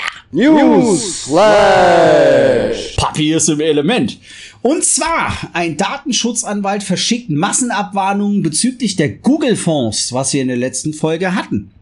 [3.19, 4.19] Papi ist im Element.
[4.63, 11.35] Und zwar, ein Datenschutzanwalt verschickt Massenabwarnungen bezüglich der Google-Fonds, was wir in der letzten Folge
[11.35, 11.73] hatten.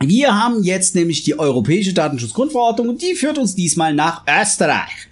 [0.00, 5.08] Wir haben jetzt nämlich die Europäische Datenschutzgrundverordnung und die führt uns diesmal nach Österreich.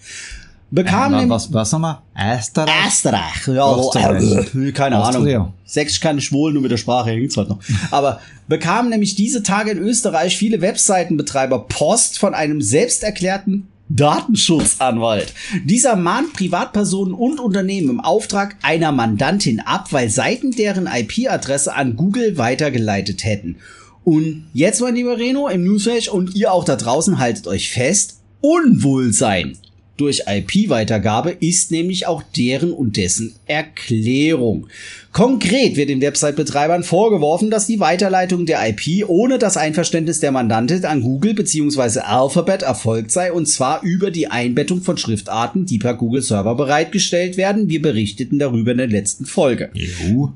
[0.70, 2.00] Bekam Äh, nämlich was, was nochmal?
[2.14, 2.86] Österreich?
[2.88, 3.46] Österreich.
[3.46, 4.54] Ja, Österreich.
[4.54, 5.02] äh, keine.
[5.02, 5.54] Ahnung.
[5.64, 7.60] Sächsisch kann ich wohl, nur mit der Sprache hängt's halt noch.
[7.90, 15.34] Aber bekamen nämlich diese Tage in Österreich viele Webseitenbetreiber Post von einem selbsterklärten Datenschutzanwalt.
[15.64, 21.96] Dieser mahnt Privatpersonen und Unternehmen im Auftrag einer Mandantin ab, weil Seiten deren IP-Adresse an
[21.96, 23.56] Google weitergeleitet hätten.
[24.04, 28.20] Und jetzt, mein lieber Reno, im Newsflash und ihr auch da draußen haltet euch fest,
[28.40, 29.56] Unwohlsein
[29.96, 34.66] durch IP-Weitergabe ist nämlich auch deren und dessen Erklärung.
[35.12, 40.84] Konkret wird den Website-Betreibern vorgeworfen, dass die Weiterleitung der IP ohne das Einverständnis der Mandantin
[40.84, 42.00] an Google bzw.
[42.00, 47.36] Alphabet erfolgt sei und zwar über die Einbettung von Schriftarten, die per Google Server bereitgestellt
[47.36, 47.68] werden.
[47.68, 49.70] Wir berichteten darüber in der letzten Folge.
[49.76, 50.26] EU.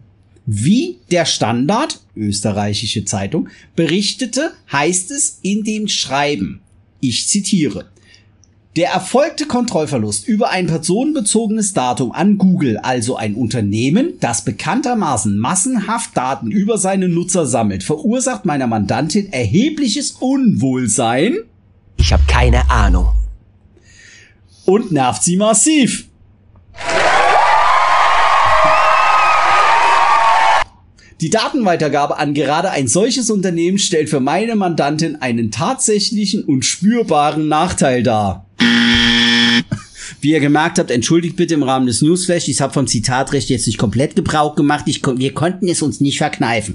[0.47, 6.61] Wie der Standard, österreichische Zeitung, berichtete, heißt es in dem Schreiben.
[7.01, 7.87] Ich zitiere.
[8.79, 16.17] Der erfolgte Kontrollverlust über ein personenbezogenes Datum an Google, also ein Unternehmen, das bekanntermaßen massenhaft
[16.17, 21.39] Daten über seine Nutzer sammelt, verursacht meiner Mandantin erhebliches Unwohlsein
[21.97, 23.09] Ich habe keine Ahnung.
[24.65, 26.07] und nervt sie massiv.
[31.21, 37.49] Die Datenweitergabe an gerade ein solches Unternehmen stellt für meine Mandantin einen tatsächlichen und spürbaren
[37.49, 38.48] Nachteil dar.
[40.21, 43.69] Wie ihr gemerkt habt, entschuldigt bitte im Rahmen des Newsflash, ich habe vom Zitatrecht jetzt
[43.69, 46.75] nicht komplett Gebrauch gemacht, ich, wir konnten es uns nicht verkneifen.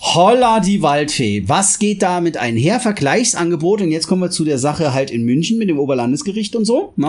[0.00, 2.80] Holla die Waldfee, was geht damit einher?
[2.80, 6.66] Vergleichsangebot und jetzt kommen wir zu der Sache halt in München mit dem Oberlandesgericht und
[6.66, 6.92] so.
[6.96, 7.06] Ne?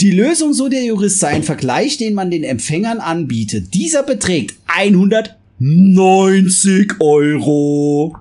[0.00, 3.72] Die Lösung, so der Jurist, sei ein Vergleich, den man den Empfängern anbietet.
[3.72, 8.14] Dieser beträgt 190 Euro.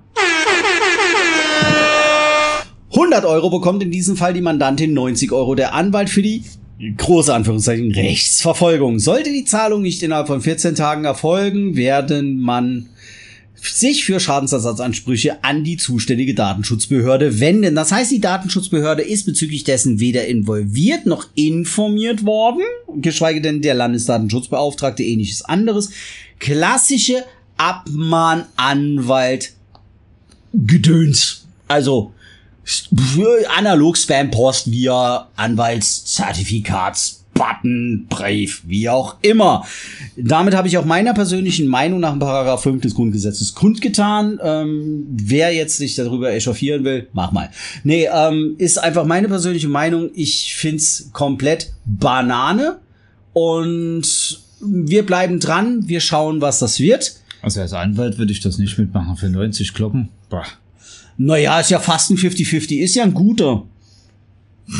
[2.95, 6.43] 100 Euro bekommt in diesem Fall die Mandantin, 90 Euro der Anwalt für die
[6.97, 8.99] große Anführungszeichen Rechtsverfolgung.
[8.99, 12.87] Sollte die Zahlung nicht innerhalb von 14 Tagen erfolgen, werden man
[13.61, 17.75] sich für Schadensersatzansprüche an die zuständige Datenschutzbehörde wenden.
[17.75, 22.61] Das heißt, die Datenschutzbehörde ist bezüglich dessen weder involviert noch informiert worden,
[22.95, 25.89] geschweige denn der Landesdatenschutzbeauftragte ähnliches anderes.
[26.39, 27.25] Klassische
[27.57, 29.53] Abmahnanwalt
[30.53, 31.45] Gedöns.
[31.67, 32.13] Also
[33.57, 37.21] analog Spampost via Anwaltszertifikats.
[37.35, 39.65] Button, Brief, wie auch immer.
[40.15, 44.39] Damit habe ich auch meiner persönlichen Meinung nach Paragraph 5 des Grundgesetzes kundgetan.
[44.41, 47.49] Ähm, wer jetzt sich darüber echauffieren will, mach mal.
[47.83, 50.11] Nee, ähm, ist einfach meine persönliche Meinung.
[50.15, 52.79] Ich find's komplett Banane.
[53.33, 55.89] Und wir bleiben dran.
[55.89, 57.17] Wir schauen, was das wird.
[57.41, 60.07] Also als Anwalt würde ich das nicht mitmachen für 90 Glocken.
[60.29, 60.45] Boah.
[61.17, 63.63] Naja, ist ja fast ein 50-50, ist ja ein guter.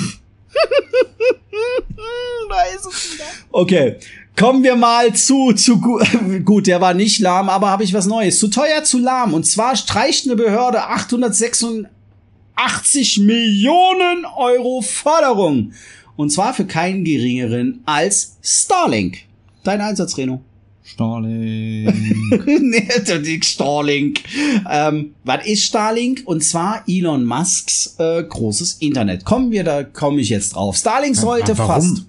[3.52, 3.98] Okay,
[4.36, 6.02] kommen wir mal zu, zu gu
[6.44, 8.38] gut, der war nicht lahm, aber habe ich was Neues.
[8.40, 9.34] Zu teuer, zu lahm.
[9.34, 15.72] Und zwar streicht eine Behörde 886 Millionen Euro Förderung.
[16.16, 19.20] Und zwar für keinen geringeren als Starlink.
[19.64, 20.42] Dein Einsatz, Reno.
[20.86, 21.86] Starling.
[22.46, 24.22] nee, der Dick Starlink.
[24.70, 26.22] Ähm, was ist Starlink?
[26.26, 29.26] Und zwar Elon Musks äh, großes Internet.
[29.26, 30.78] Kommen wir, da komme ich jetzt drauf.
[30.78, 31.68] Starlink sollte Warum?
[31.68, 32.06] fast.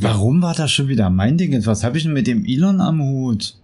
[0.00, 1.64] Warum war das schon wieder mein Ding?
[1.66, 3.56] Was habe ich denn mit dem Elon am Hut?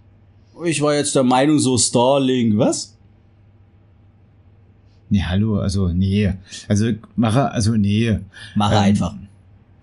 [0.65, 2.95] Ich war jetzt der Meinung, so Starlink, was?
[5.09, 6.31] Nee, hallo, also nee.
[6.69, 8.17] Also mache, also nee.
[8.55, 9.13] Mache Ähm, einfach.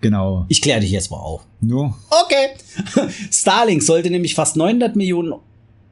[0.01, 0.45] Genau.
[0.47, 1.41] Ich kläre dich jetzt mal auf.
[1.61, 1.95] Nur.
[2.09, 3.09] Okay.
[3.31, 5.33] Starlink sollte nämlich fast 900 Millionen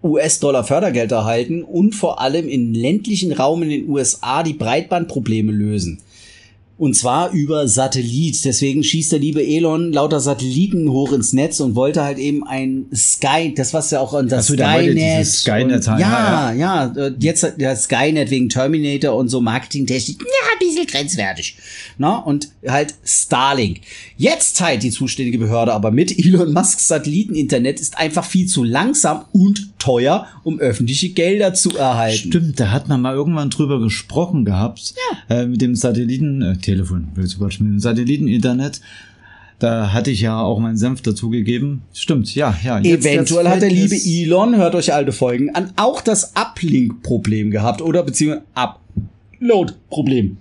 [0.03, 6.01] US-Dollar Fördergeld erhalten und vor allem im ländlichen Raum in den USA die Breitbandprobleme lösen.
[6.77, 8.45] Und zwar über Satellit.
[8.45, 12.85] Deswegen schießt der liebe Elon lauter Satelliten hoch ins Netz und wollte halt eben ein
[12.93, 15.25] Sky, das was ja auch an das Skynet.
[15.25, 20.19] Skynet und, ja, ja, ja, äh, jetzt der Skynet wegen Terminator und so Marketingtechnik.
[20.19, 21.57] Ja, ein bisschen grenzwertig.
[21.97, 23.81] Na, und halt Starlink.
[24.15, 29.25] Jetzt teilt die zuständige Behörde aber mit, Elon Musks Satelliteninternet ist einfach viel zu langsam
[29.31, 32.17] und teuer, um öffentliche Gelder zu erhalten.
[32.29, 34.93] Stimmt, da hat man mal irgendwann drüber gesprochen gehabt.
[35.29, 36.55] Äh, mit dem Satelliten, äh,
[37.15, 38.81] mit dem Satelliten-Internet.
[39.59, 41.81] Da hatte ich ja auch meinen Senf dazugegeben.
[41.93, 42.77] Stimmt, ja, ja.
[42.79, 47.49] jetzt- Eventuell jetzt hat der liebe Elon, hört euch alte Folgen an, auch das Uplink-Problem
[47.51, 48.45] gehabt oder beziehungsweise
[49.39, 50.37] Upload-Problem.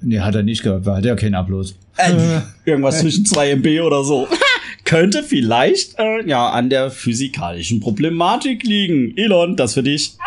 [0.00, 1.68] Nee, hat er nicht gehabt, weil hat ja keinen Upload.
[1.96, 4.26] Äh, irgendwas zwischen 2 MB oder so.
[4.92, 9.16] Könnte vielleicht äh, ja an der physikalischen Problematik liegen.
[9.16, 10.18] Elon, das für dich.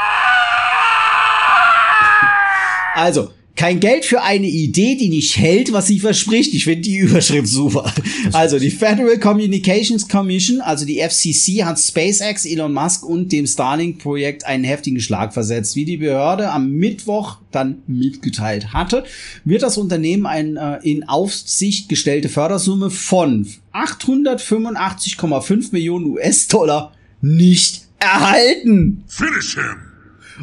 [2.96, 6.54] Also, kein Geld für eine Idee, die nicht hält, was sie verspricht.
[6.54, 7.92] Ich finde die Überschrift super.
[8.34, 14.46] Also, die Federal Communications Commission, also die FCC, hat SpaceX, Elon Musk und dem Starlink-Projekt
[14.46, 15.76] einen heftigen Schlag versetzt.
[15.76, 19.06] Wie die Behörde am Mittwoch dann mitgeteilt hatte,
[19.46, 29.04] wird das Unternehmen eine äh, in Aufsicht gestellte Fördersumme von 885,5 Millionen US-Dollar nicht erhalten.
[29.08, 29.86] Finish him!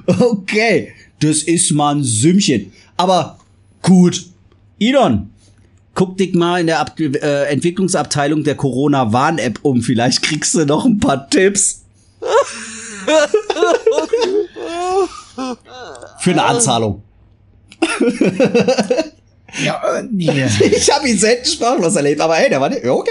[0.06, 2.72] Okay, das ist mal ein Sümmchen.
[3.02, 3.38] Aber
[3.82, 4.26] gut,
[4.78, 5.32] Elon,
[5.94, 9.82] Guck dich mal in der Ab äh, Entwicklungsabteilung der Corona-Warn-App um.
[9.82, 11.82] Vielleicht kriegst du noch ein paar Tipps.
[16.18, 17.02] Für eine Anzahlung.
[19.62, 20.48] Ja, äh, yeah.
[20.60, 23.10] Ich habe ihn selten sprachlos erlebt, aber hey, der war nicht, okay.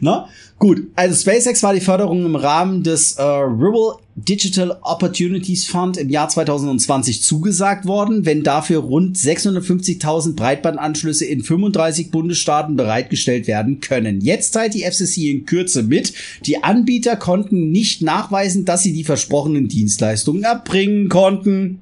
[0.00, 0.28] Na,
[0.60, 0.86] gut.
[0.94, 6.28] Also SpaceX war die Förderung im Rahmen des äh, Rural Digital Opportunities Fund im Jahr
[6.28, 14.20] 2020 zugesagt worden, wenn dafür rund 650.000 Breitbandanschlüsse in 35 Bundesstaaten bereitgestellt werden können.
[14.20, 16.12] Jetzt teilt die FCC in Kürze mit,
[16.44, 21.80] die Anbieter konnten nicht nachweisen, dass sie die versprochenen Dienstleistungen erbringen konnten.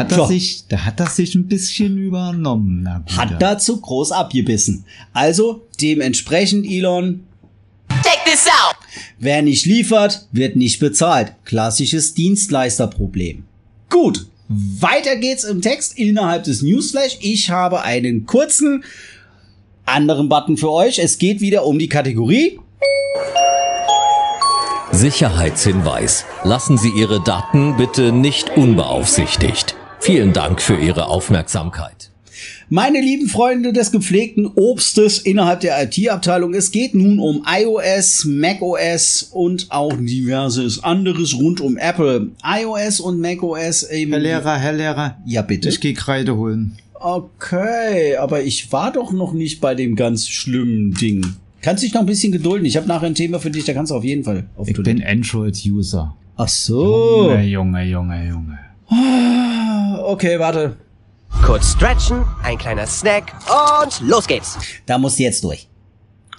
[0.00, 0.26] Hat er So.
[0.26, 2.82] sich, da hat er sich ein bisschen übernommen.
[2.82, 3.16] Na gut, ja.
[3.18, 4.84] Hat dazu groß abgebissen.
[5.12, 7.24] Also dementsprechend, Elon,
[8.02, 8.76] Check this out.
[9.18, 11.34] Wer nicht liefert, wird nicht bezahlt.
[11.44, 13.44] Klassisches Dienstleisterproblem.
[13.88, 17.18] Gut, weiter geht's im Text innerhalb des Newsflash.
[17.20, 18.84] Ich habe einen kurzen
[19.84, 20.98] anderen Button für euch.
[20.98, 22.58] Es geht wieder um die Kategorie.
[24.92, 26.24] Sicherheitshinweis.
[26.44, 29.76] Lassen Sie Ihre Daten bitte nicht unbeaufsichtigt.
[30.00, 32.10] Vielen Dank für Ihre Aufmerksamkeit.
[32.70, 39.28] Meine lieben Freunde des gepflegten Obstes innerhalb der IT-Abteilung, es geht nun um iOS, macOS
[39.32, 42.28] und auch diverses anderes rund um Apple.
[42.44, 44.12] iOS und macOS eben.
[44.12, 45.16] Herr Lehrer, Herr Lehrer.
[45.26, 45.68] Ja, bitte.
[45.68, 46.76] Ich gehe Kreide holen.
[46.94, 51.26] Okay, aber ich war doch noch nicht bei dem ganz schlimmen Ding.
[51.60, 52.64] Kannst dich noch ein bisschen gedulden.
[52.66, 54.74] Ich habe nachher ein Thema für dich, da kannst du auf jeden Fall auf Ich
[54.74, 54.96] Toilette.
[54.96, 56.14] bin Android-User.
[56.36, 57.28] Ach so.
[57.32, 58.58] Junge, Junge, Junge, Junge.
[60.06, 60.76] Okay, warte.
[61.44, 63.34] Kurz stretchen, ein kleiner Snack
[63.84, 64.58] und los geht's.
[64.86, 65.68] Da musst du jetzt durch.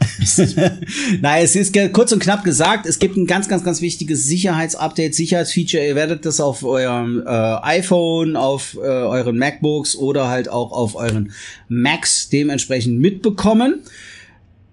[1.21, 5.13] Nein, es ist kurz und knapp gesagt, es gibt ein ganz, ganz, ganz wichtiges Sicherheitsupdate,
[5.13, 5.85] Sicherheitsfeature.
[5.85, 10.95] Ihr werdet das auf eurem äh, iPhone, auf äh, euren MacBooks oder halt auch auf
[10.95, 11.31] euren
[11.69, 13.81] Macs dementsprechend mitbekommen.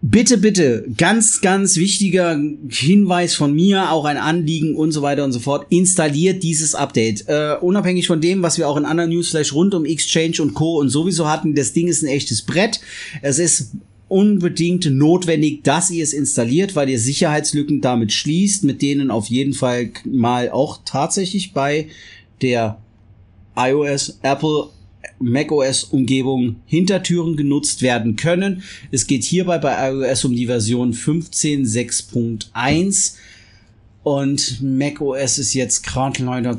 [0.00, 5.32] Bitte, bitte, ganz, ganz wichtiger Hinweis von mir, auch ein Anliegen und so weiter und
[5.32, 5.66] so fort.
[5.70, 7.24] Installiert dieses Update.
[7.26, 10.78] Äh, unabhängig von dem, was wir auch in anderen Newsflash rund um Exchange und Co.
[10.78, 12.78] und sowieso hatten, das Ding ist ein echtes Brett.
[13.22, 13.72] Es ist
[14.06, 19.52] unbedingt notwendig, dass ihr es installiert, weil ihr Sicherheitslücken damit schließt, mit denen auf jeden
[19.52, 21.88] Fall mal auch tatsächlich bei
[22.40, 22.78] der
[23.56, 24.68] iOS, Apple,
[25.18, 28.62] macOS Umgebung Hintertüren genutzt werden können.
[28.90, 33.14] Es geht hierbei bei iOS um die Version 15.6.1
[34.02, 36.56] und macOS ist jetzt gerade leider.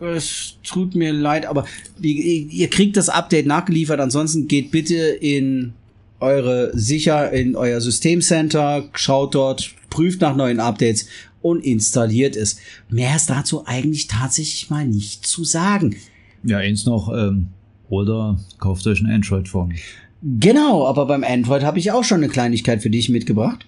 [0.00, 1.66] Es tut mir leid, aber
[2.00, 4.00] ihr, ihr kriegt das Update nachgeliefert.
[4.00, 5.74] Ansonsten geht bitte in
[6.18, 11.06] eure sicher in euer Systemcenter, schaut dort, prüft nach neuen Updates
[11.42, 12.56] und installiert es.
[12.88, 15.96] Mehr ist dazu eigentlich tatsächlich mal nicht zu sagen.
[16.44, 17.48] Ja, eins noch, ähm,
[17.88, 19.74] oder kauft euch ein Android-Phone.
[20.22, 23.66] Genau, aber beim Android habe ich auch schon eine Kleinigkeit für dich mitgebracht.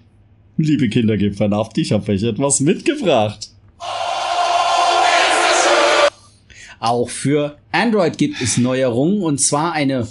[0.57, 3.49] Liebe Kinder, gebt Vernunft, ich habe euch etwas mitgebracht.
[6.79, 10.07] Auch für Android gibt es Neuerungen und zwar eine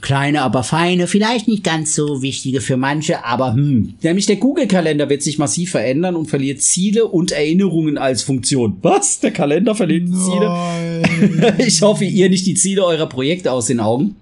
[0.00, 3.94] kleine, aber feine, vielleicht nicht ganz so wichtige für manche, aber hm.
[4.02, 8.76] Nämlich der Google-Kalender wird sich massiv verändern und verliert Ziele und Erinnerungen als Funktion.
[8.82, 9.20] Was?
[9.20, 11.54] Der Kalender verliert Ziele?
[11.66, 14.16] ich hoffe, ihr nicht die Ziele eurer Projekte aus den Augen.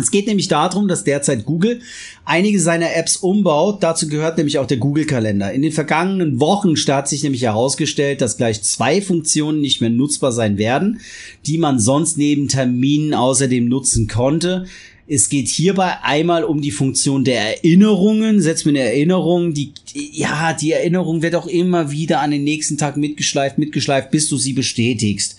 [0.00, 1.80] Es geht nämlich darum, dass derzeit Google
[2.24, 3.82] einige seiner Apps umbaut.
[3.82, 5.52] Dazu gehört nämlich auch der Google-Kalender.
[5.52, 10.32] In den vergangenen Wochen hat sich nämlich herausgestellt, dass gleich zwei Funktionen nicht mehr nutzbar
[10.32, 11.00] sein werden,
[11.46, 14.66] die man sonst neben Terminen außerdem nutzen konnte.
[15.12, 18.40] Es geht hierbei einmal um die Funktion der Erinnerungen.
[18.40, 22.78] Setzt mir eine Erinnerung, die, ja, die Erinnerung wird auch immer wieder an den nächsten
[22.78, 25.36] Tag mitgeschleift, mitgeschleift, bis du sie bestätigst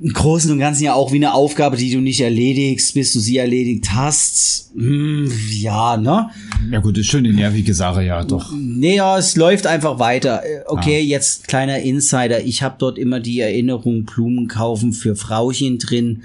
[0.00, 3.18] im Großen und Ganzen ja auch wie eine Aufgabe, die du nicht erledigst, bis du
[3.18, 4.70] sie erledigt hast.
[4.74, 6.30] Hm, ja, ne?
[6.70, 8.52] Ja gut, ist schon eine nervige Sache, ja, doch.
[8.56, 10.42] Nee, ja, es läuft einfach weiter.
[10.44, 12.44] Äh, Okay, jetzt kleiner Insider.
[12.44, 16.22] Ich habe dort immer die Erinnerung Blumen kaufen für Frauchen drin.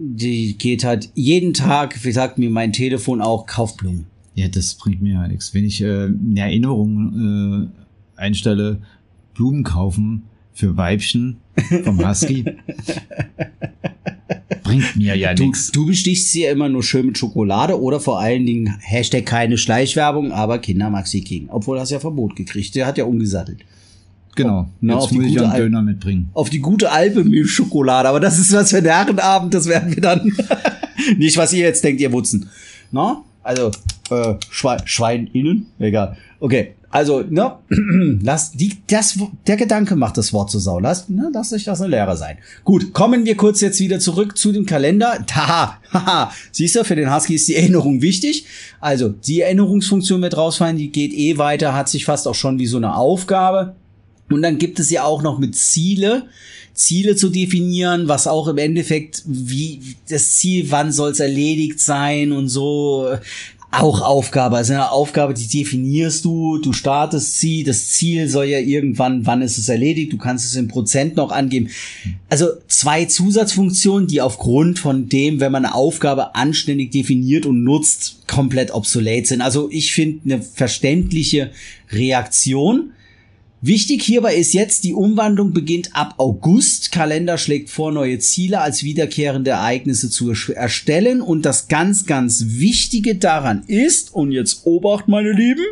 [0.00, 4.06] Die geht halt jeden Tag, wie sagt mir mein Telefon auch, kauf Blumen.
[4.34, 5.52] Ja, das bringt mir ja nichts.
[5.54, 7.70] Wenn ich äh, eine Erinnerung
[8.16, 8.80] äh, einstelle,
[9.34, 11.38] Blumen kaufen für Weibchen
[11.84, 12.44] vom Husky,
[14.62, 15.72] bringt mir ja Du, nichts.
[15.72, 19.58] du bestichst sie ja immer nur schön mit Schokolade oder vor allen Dingen Hashtag keine
[19.58, 21.48] Schleichwerbung, aber Kinder Maxi King.
[21.50, 22.74] Obwohl er es ja Verbot gekriegt.
[22.74, 23.60] Der hat ja umgesattelt.
[24.38, 24.68] Genau.
[24.80, 26.30] Na, auf Jetzt die muss ich einen Al- Döner mitbringen.
[26.34, 28.08] auf die gute Alpemilchschokolade.
[28.08, 30.32] Aber das ist was für einen Herrenabend, das werden wir dann.
[31.16, 32.48] Nicht, was ihr jetzt denkt, ihr Wutzen.
[32.90, 33.22] Na?
[33.42, 33.70] Also,
[34.10, 35.66] äh, Schwein, Schwein innen?
[35.78, 36.16] Egal.
[36.40, 36.74] Okay.
[36.90, 37.52] Also, ne,
[38.22, 40.78] lass, die, das, der Gedanke macht das Wort zur Sau.
[40.80, 42.38] Lass, ne, lass euch das eine Lehre sein.
[42.64, 45.22] Gut, kommen wir kurz jetzt wieder zurück zu dem Kalender.
[45.26, 48.46] Da, haha, siehst du, für den Husky ist die Erinnerung wichtig.
[48.80, 52.66] Also, die Erinnerungsfunktion wird rausfallen, die geht eh weiter, hat sich fast auch schon wie
[52.66, 53.74] so eine Aufgabe.
[54.30, 56.26] Und dann gibt es ja auch noch mit Ziele,
[56.74, 62.30] Ziele zu definieren, was auch im Endeffekt wie das Ziel, wann soll es erledigt sein
[62.32, 63.08] und so
[63.70, 64.56] auch Aufgabe.
[64.56, 69.42] Also eine Aufgabe, die definierst du, du startest sie, das Ziel soll ja irgendwann, wann
[69.42, 71.68] ist es erledigt, du kannst es in Prozent noch angeben.
[72.30, 78.26] Also zwei Zusatzfunktionen, die aufgrund von dem, wenn man eine Aufgabe anständig definiert und nutzt,
[78.26, 79.42] komplett obsolet sind.
[79.42, 81.50] Also ich finde eine verständliche
[81.90, 82.92] Reaktion.
[83.60, 86.92] Wichtig hierbei ist jetzt, die Umwandlung beginnt ab August.
[86.92, 91.20] Kalender schlägt vor, neue Ziele als wiederkehrende Ereignisse zu erstellen.
[91.20, 95.64] Und das ganz, ganz Wichtige daran ist, und jetzt Obacht, meine Lieben.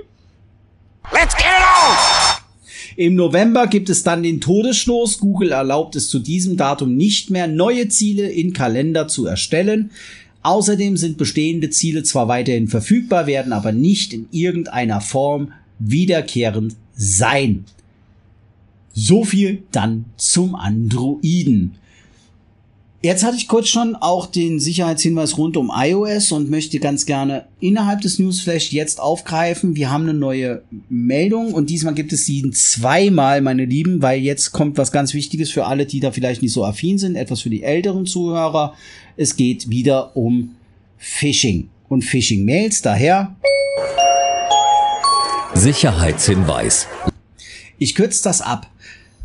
[1.12, 2.46] Let's get it on!
[2.96, 5.18] Im November gibt es dann den Todesstoß.
[5.18, 9.92] Google erlaubt es zu diesem Datum nicht mehr, neue Ziele in Kalender zu erstellen.
[10.42, 17.64] Außerdem sind bestehende Ziele zwar weiterhin verfügbar, werden aber nicht in irgendeiner Form wiederkehrend sein.
[18.98, 21.72] So viel dann zum Androiden.
[23.02, 27.44] Jetzt hatte ich kurz schon auch den Sicherheitshinweis rund um iOS und möchte ganz gerne
[27.60, 29.76] innerhalb des Newsflash jetzt aufgreifen.
[29.76, 34.52] Wir haben eine neue Meldung und diesmal gibt es sie zweimal, meine Lieben, weil jetzt
[34.52, 37.50] kommt was ganz Wichtiges für alle, die da vielleicht nicht so affin sind, etwas für
[37.50, 38.72] die älteren Zuhörer.
[39.18, 40.54] Es geht wieder um
[40.96, 42.80] Phishing und Phishing-Mails.
[42.80, 43.36] Daher
[45.52, 46.88] Sicherheitshinweis.
[47.78, 48.70] Ich kürze das ab.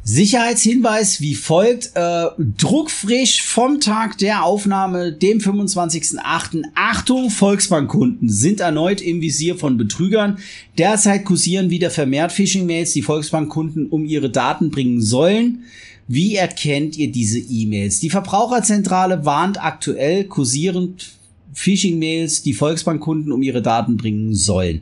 [0.04, 1.92] Sicherheitshinweis wie folgt.
[1.94, 2.26] Äh,
[2.58, 6.64] druckfrisch vom Tag der Aufnahme, dem 25.08.
[6.74, 10.40] Achtung, Volksbankkunden sind erneut im Visier von Betrügern.
[10.78, 15.66] Derzeit kursieren wieder vermehrt Phishing-Mails, die Volksbankkunden um ihre Daten bringen sollen.
[16.08, 18.00] Wie erkennt ihr diese E-Mails?
[18.00, 21.12] Die Verbraucherzentrale warnt aktuell kursierend
[21.54, 24.82] Phishing-Mails, die Volksbankkunden um ihre Daten bringen sollen.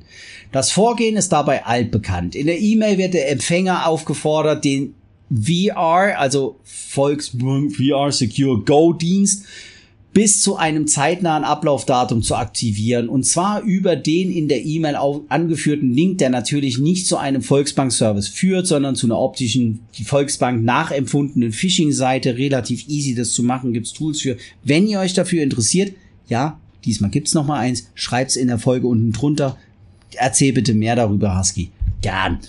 [0.52, 2.36] Das Vorgehen ist dabei altbekannt.
[2.36, 4.96] In der E-Mail wird der Empfänger aufgefordert, den
[5.30, 9.46] VR, also Volksbank VR Secure Go Dienst,
[10.14, 13.10] bis zu einem zeitnahen Ablaufdatum zu aktivieren.
[13.10, 14.98] Und zwar über den in der E-Mail
[15.30, 20.64] angeführten Link, der natürlich nicht zu einem Volksbank-Service führt, sondern zu einer optischen, die Volksbank
[20.64, 22.38] nachempfundenen Phishing-Seite.
[22.38, 24.36] Relativ easy das zu machen, gibt's Tools für.
[24.64, 25.94] Wenn ihr euch dafür interessiert,
[26.28, 29.58] ja, diesmal gibt's noch mal eins, schreibt's in der Folge unten drunter.
[30.16, 31.70] Erzähl bitte mehr darüber, Husky.
[32.02, 32.40] Gern.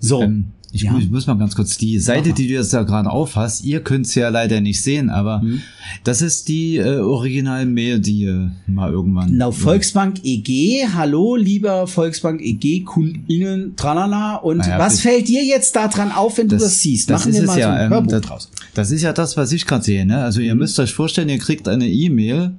[0.00, 0.22] So.
[0.22, 0.92] Ähm, ich, Ja.
[0.92, 3.80] muss, ich muss mal ganz kurz die Seite, die du jetzt da gerade aufhast, ihr
[3.80, 5.62] könnt's ja leider nicht sehen, aber Hm.
[6.04, 9.30] das ist die äh, Original-Mail, die ihr mal irgendwann.
[9.30, 14.36] Genau, Volksbank EG, hallo, lieber Volksbank EG, KundInnen, tralala.
[14.36, 17.08] Und Naja, was das- fällt dir jetzt daran auf, wenn du das siehst?
[17.10, 17.72] Das Machen ist wir es mal so ja.
[17.72, 18.50] ein ähm, Hörbuch das, draus.
[18.74, 20.04] das ist ja das, was ich gerade sehe.
[20.04, 20.18] Ne?
[20.18, 22.52] Also ihr müsst euch vorstellen, ihr kriegt eine E-Mail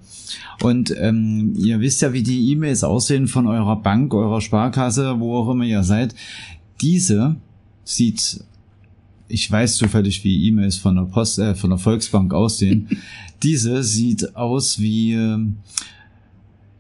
[0.64, 5.36] und ähm, ihr wisst ja, wie die E-Mails aussehen von eurer Bank, eurer Sparkasse, wo
[5.38, 6.16] auch immer ihr seid.
[6.82, 7.36] Diese
[7.88, 8.44] sieht,
[9.28, 12.90] ich weiß zufällig, wie E-Mails von der Post, äh, von der Volksbank aussehen.
[13.44, 15.58] Diese sieht aus wie ähm,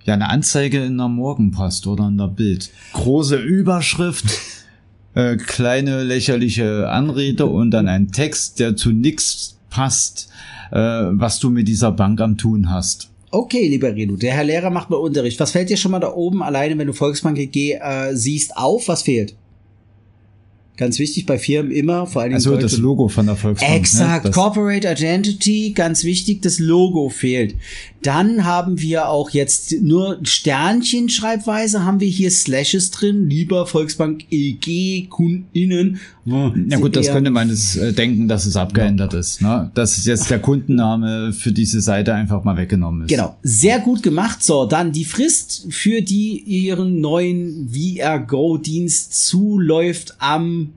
[0.03, 2.71] ja eine Anzeige in der Morgenpost oder in der Bild.
[2.93, 4.25] Große Überschrift
[5.13, 10.29] äh, kleine lächerliche Anrede und dann ein Text, der zu nix passt,
[10.71, 13.09] äh, was du mit dieser Bank am tun hast.
[13.31, 15.39] Okay, lieber Redu, der Herr Lehrer macht mal Unterricht.
[15.39, 18.87] Was fällt dir schon mal da oben alleine, wenn du Volksbank EG äh, siehst, auf?
[18.87, 19.35] Was fehlt?
[20.77, 23.75] Ganz wichtig bei Firmen immer, vor allem Also das Logo von der Volksbank.
[23.75, 24.31] Exakt, Ne?
[24.31, 27.55] Corporate Identity, ganz wichtig, das Logo fehlt.
[28.07, 34.23] Dann haben wir auch jetzt nur Sternchen Schreibweise, haben wir hier Slashes drin, lieber Volksbank
[34.31, 35.99] EG KundInnen.
[36.23, 39.41] na gut, das könnte man jetzt äh, denken, dass es abgeändert ist.
[39.41, 39.71] Ne?
[39.73, 43.09] Dass jetzt der Kundenname für diese Seite einfach mal weggenommen ist.
[43.09, 44.41] Genau, sehr gut gemacht.
[44.41, 50.69] So, dann die Frist, für die ihren neuen VR Go Dienst zuläuft am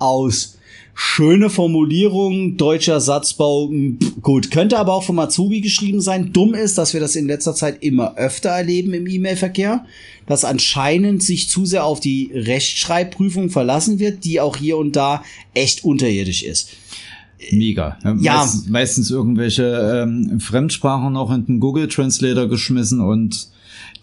[0.00, 0.57] aus.
[1.00, 6.32] Schöne Formulierung, deutscher Satzbau, m, pf, gut, könnte aber auch vom Azubi geschrieben sein.
[6.32, 9.84] Dumm ist, dass wir das in letzter Zeit immer öfter erleben im E-Mail-Verkehr,
[10.26, 15.22] dass anscheinend sich zu sehr auf die Rechtschreibprüfung verlassen wird, die auch hier und da
[15.54, 16.70] echt unterirdisch ist.
[17.52, 17.96] Mega.
[18.18, 18.38] Ja.
[18.38, 23.46] Meist, meistens irgendwelche ähm, Fremdsprachen noch in den Google Translator geschmissen und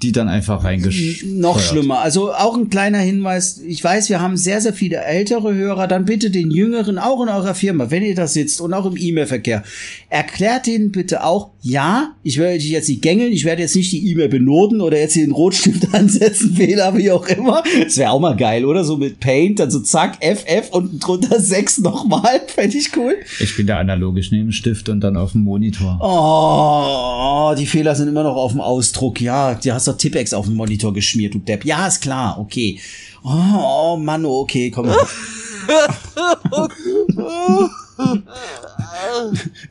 [0.02, 1.24] die dann einfach reingesch.
[1.26, 2.00] Noch schlimmer.
[2.00, 3.62] Also auch ein kleiner Hinweis.
[3.66, 5.88] Ich weiß, wir haben sehr, sehr viele ältere Hörer.
[5.88, 8.98] Dann bitte den Jüngeren auch in eurer Firma, wenn ihr da sitzt und auch im
[8.98, 9.64] E-Mail-Verkehr.
[10.10, 13.32] Erklärt denen bitte auch, ja, ich werde dich jetzt nicht gängeln.
[13.32, 17.12] Ich werde jetzt nicht die E-Mail benoten oder jetzt hier den Rotstift ansetzen, Fehler, wie
[17.12, 17.64] auch immer.
[17.84, 18.84] Das wäre auch mal geil, oder?
[18.84, 22.42] So mit Paint, dann so zack, FF und drunter 6 nochmal.
[22.48, 23.16] Fände ich cool.
[23.40, 24.22] Ich bin der analoge
[24.52, 26.00] Stift und dann auf dem Monitor.
[26.02, 29.22] Oh, die Fehler sind immer noch auf dem Ausdruck.
[29.22, 31.66] Ja, du hast doch Tippex auf dem Monitor geschmiert, du Depp.
[31.66, 32.80] Ja, ist klar, okay.
[33.24, 34.88] Oh, oh Mann, okay, komm.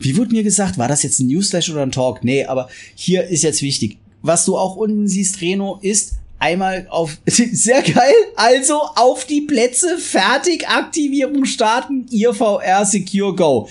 [0.00, 2.24] Wie wurde mir gesagt, war das jetzt ein Newsflash oder ein Talk?
[2.24, 3.98] Nee, aber hier ist jetzt wichtig.
[4.22, 9.98] Was du auch unten siehst, Reno, ist einmal auf, sehr geil, also auf die Plätze,
[9.98, 13.68] fertig, Aktivierung starten, ihr VR Secure Go.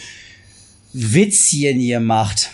[0.93, 2.51] Witzchen ihr macht.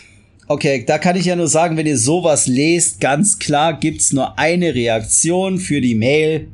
[0.52, 4.40] Okay, da kann ich ja nur sagen, wenn ihr sowas lest, ganz klar gibt's nur
[4.40, 6.48] eine Reaktion für die Mail.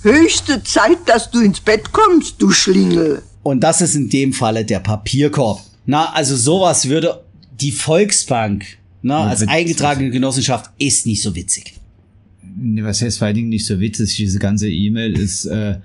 [0.00, 3.20] Höchste Zeit, dass du ins Bett kommst, du Schlingel.
[3.42, 5.60] Und das ist in dem Falle der Papierkorb.
[5.84, 7.24] Na, also sowas würde
[7.60, 8.64] die Volksbank,
[9.02, 9.54] na, als witzig.
[9.54, 11.74] eingetragene Genossenschaft ist nicht so witzig.
[12.56, 15.76] Nee, was heißt vor allen Dingen nicht so witzig, diese ganze E-Mail ist, äh,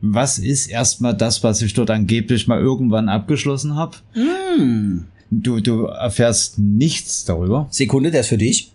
[0.00, 3.96] was ist erstmal das, was ich dort angeblich mal irgendwann abgeschlossen habe?
[5.42, 7.66] Du, du erfährst nichts darüber.
[7.70, 8.72] Sekunde, der ist für dich.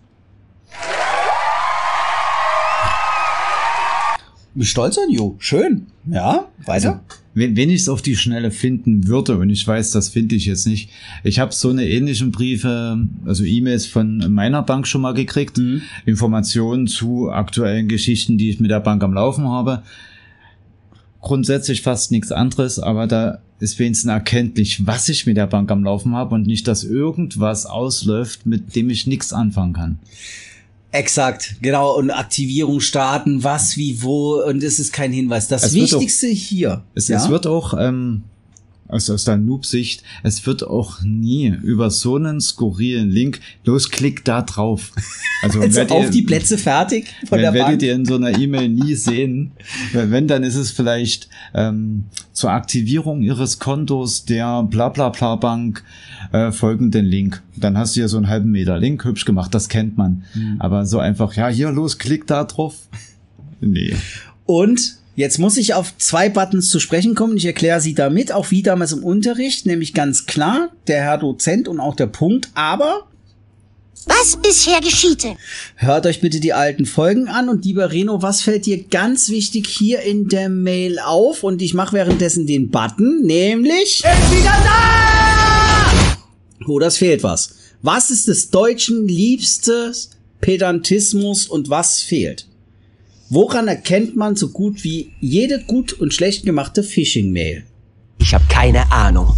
[4.54, 5.36] Bin stolz an you.
[5.40, 5.88] Schön.
[6.12, 7.02] Ja, weiter.
[7.34, 10.46] Wenn, wenn ich es auf die Schnelle finden würde, und ich weiß, das finde ich
[10.48, 10.90] jetzt nicht,
[11.24, 15.62] ich habe so eine ähnlichen Briefe, also E-Mails von meiner Bank schon mal gekriegt,
[16.06, 19.84] Informationen zu aktuellen Geschichten, die ich mit der Bank am Laufen habe.
[21.22, 25.84] Grundsätzlich fast nichts anderes, aber da ist wenigstens erkenntlich, was ich mit der Bank am
[25.84, 30.00] Laufen habe und nicht, dass irgendwas ausläuft, mit dem ich nichts anfangen kann.
[30.92, 31.96] Exakt, genau.
[31.96, 34.42] Und Aktivierung starten, was, wie, wo.
[34.42, 35.48] Und es ist kein Hinweis.
[35.48, 36.84] Das Es Wichtigste hier.
[36.96, 37.18] Es, ja?
[37.18, 38.24] es wird auch, ähm,
[38.90, 44.26] aus, aus der Noob-Sicht, es wird auch nie über so einen skurrilen Link, los, klick
[44.26, 44.92] da drauf.
[45.42, 47.82] Also werdet auf ihr- die Plätze fertig von Wenn, der werdet Bank.
[47.84, 49.52] ihr in so einer E-Mail nie sehen.
[49.94, 55.84] Wenn, dann ist es vielleicht ähm, zur Aktivierung ihres Kontos der bla bla bla Bank
[56.32, 57.42] äh, folgenden Link.
[57.56, 60.24] Dann hast du hier so einen halben Meter Link, hübsch gemacht, das kennt man.
[60.34, 60.56] Mhm.
[60.60, 62.76] Aber so einfach, ja, hier los, klick da drauf.
[63.62, 63.94] Nee.
[64.46, 67.36] Und jetzt muss ich auf zwei Buttons zu sprechen kommen.
[67.36, 71.68] Ich erkläre sie damit, auch wie damals im Unterricht, nämlich ganz klar, der Herr Dozent
[71.68, 72.50] und auch der Punkt.
[72.54, 73.06] Aber
[74.06, 75.36] Was bisher geschiehte.
[75.76, 77.50] hört euch bitte die alten Folgen an.
[77.50, 81.44] Und lieber Reno, was fällt dir ganz wichtig hier in der Mail auf?
[81.44, 84.02] Und ich mache währenddessen den Button, nämlich...
[84.06, 86.18] Ist wieder da!
[86.66, 87.56] Oh, das fehlt was.
[87.82, 92.49] Was ist des Deutschen liebstes Pedantismus und was fehlt?
[93.32, 97.64] Woran erkennt man so gut wie jede gut und schlecht gemachte Phishing-Mail?
[98.18, 99.36] Ich habe keine Ahnung.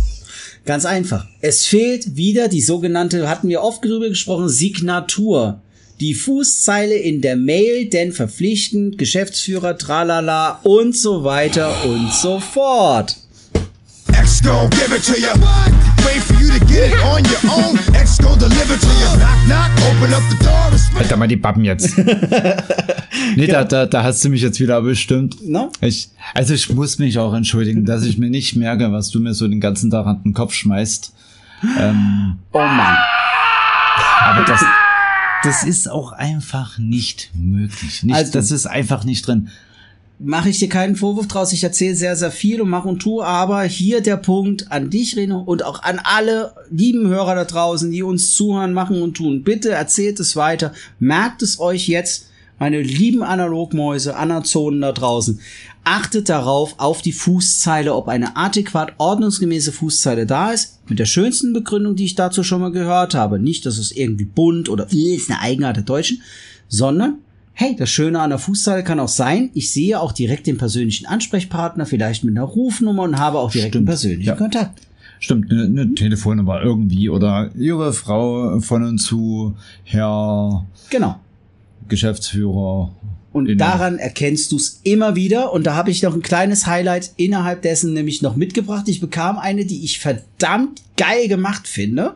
[0.64, 1.28] Ganz einfach.
[1.42, 5.62] Es fehlt wieder die sogenannte, hatten wir oft drüber gesprochen, Signatur.
[6.00, 13.18] Die Fußzeile in der Mail, denn verpflichtend, Geschäftsführer, tralala und so weiter und so fort.
[14.08, 15.91] X gon' give it to you.
[16.06, 17.78] Wait for you to get it on your own.
[17.96, 19.18] X gon' deliver to you.
[19.18, 20.98] Knock, knock, open up the door and spit.
[21.02, 21.98] Alter, mal die Pappen jetzt.
[23.36, 25.38] nee, da, da, da hast du mich jetzt wieder bestimmt.
[25.44, 25.70] Na?
[25.82, 29.34] Ich, also ich muss mich auch entschuldigen, dass ich mir nicht merke, was du mir
[29.34, 31.14] so den ganzen Tag an den Kopf schmeißt.
[31.80, 32.98] Ähm, Oh Mann.
[34.24, 34.64] aber das,
[35.44, 38.04] das ist auch einfach nicht möglich.
[38.04, 39.50] Nicht, Also- das ist einfach nicht drin.
[40.24, 41.54] Mache ich dir keinen Vorwurf draus.
[41.54, 45.16] Ich erzähle sehr, sehr viel und mache und tue, aber hier der Punkt an dich,
[45.16, 49.44] Reno, und auch an alle lieben Hörer da draußen, die uns zuhören, machen und tun.
[49.44, 50.74] Bitte erzählt es weiter.
[51.00, 52.28] Merkt es euch jetzt,
[52.60, 55.40] meine lieben Analogmäuse, Anazonen da draußen.
[55.84, 60.80] Achtet darauf, auf die Fußzeile, ob eine adäquat ordnungsgemäße Fußzeile da ist.
[60.88, 63.40] Mit der schönsten Begründung, die ich dazu schon mal gehört habe.
[63.40, 66.22] Nicht, dass es irgendwie bunt oder ist eine Eigenart der Deutschen,
[66.68, 67.18] sondern
[67.62, 71.06] Hey, das Schöne an der Fußzeile kann auch sein, ich sehe auch direkt den persönlichen
[71.06, 74.36] Ansprechpartner, vielleicht mit einer Rufnummer und habe auch direkt einen Stimmt, persönlichen ja.
[74.36, 74.82] Kontakt.
[75.20, 79.54] Stimmt, eine, eine Telefonnummer irgendwie oder Ihre Frau von und zu,
[79.84, 81.20] Herr Genau.
[81.88, 82.92] Geschäftsführer.
[83.32, 85.54] Und In- daran erkennst du es immer wieder.
[85.54, 88.90] Und da habe ich noch ein kleines Highlight innerhalb dessen nämlich noch mitgebracht.
[88.90, 92.16] Ich bekam eine, die ich verdammt geil gemacht finde.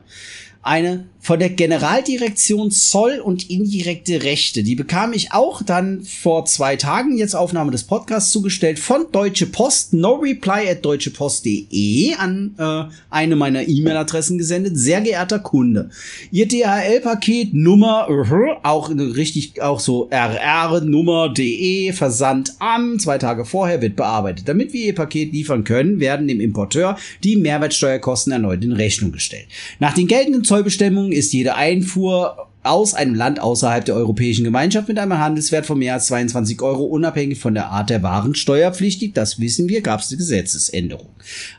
[0.63, 4.61] Eine von der Generaldirektion Zoll und indirekte Rechte.
[4.61, 9.47] Die bekam ich auch dann vor zwei Tagen, jetzt Aufnahme des Podcasts, zugestellt von Deutsche
[9.47, 14.77] Post, no reply at deutschepost.de an äh, eine meiner E-Mail-Adressen gesendet.
[14.77, 15.89] Sehr geehrter Kunde,
[16.31, 23.95] Ihr DHL-Paket Nummer, uh, auch richtig, auch so rr-nummer.de, Versand am, zwei Tage vorher wird
[23.95, 24.47] bearbeitet.
[24.47, 29.47] Damit wir Ihr Paket liefern können, werden dem Importeur die Mehrwertsteuerkosten erneut in Rechnung gestellt.
[29.79, 34.97] Nach den geltenden Zollbestimmungen ist jede Einfuhr aus einem Land außerhalb der Europäischen Gemeinschaft mit
[34.97, 39.13] einem Handelswert von mehr als 22 Euro unabhängig von der Art der Waren steuerpflichtig.
[39.13, 41.09] Das wissen wir, gab es eine Gesetzesänderung.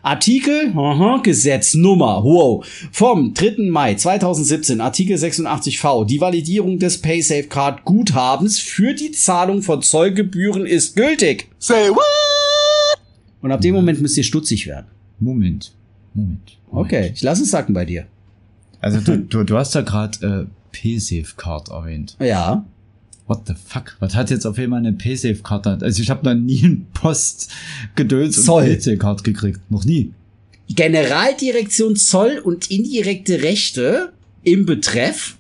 [0.03, 3.71] Artikel, aha, Gesetznummer, wow, vom 3.
[3.71, 10.97] Mai 2017, Artikel 86v, die Validierung des PaySafeCard Guthabens für die Zahlung von Zollgebühren ist
[10.97, 11.49] gültig.
[11.61, 13.01] Say what?
[13.43, 14.87] Und ab dem Moment müsst ihr stutzig werden.
[15.21, 15.73] Moment.
[16.15, 16.59] Moment.
[16.73, 16.87] Moment.
[16.87, 18.07] Okay, ich lasse es sacken bei dir.
[18.87, 22.17] Also du, du, du hast ja gerade äh, P-Safe-Card erwähnt.
[22.21, 22.65] Ja.
[23.27, 23.97] What the fuck?
[23.99, 25.83] Was hat jetzt auf einmal eine P-Safe-Card?
[25.83, 28.65] Also ich habe noch nie ein Postgedöns Zoll.
[28.65, 29.61] P-Safe-Card gekriegt.
[29.71, 30.13] Noch nie.
[30.69, 34.13] Generaldirektion Zoll und indirekte Rechte
[34.45, 35.37] im Betreff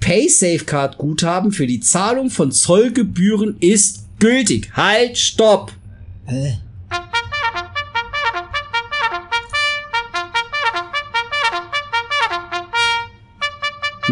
[0.00, 4.70] PaySafeCard Guthaben für die Zahlung von Zollgebühren ist gültig.
[4.74, 5.72] Halt, stopp.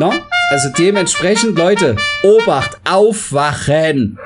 [0.01, 0.15] No?
[0.49, 4.19] Also dementsprechend, Leute, Obacht, aufwachen.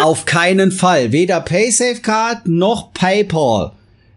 [0.00, 1.10] Auf keinen Fall.
[1.10, 3.72] Weder PaySafeCard noch PayPal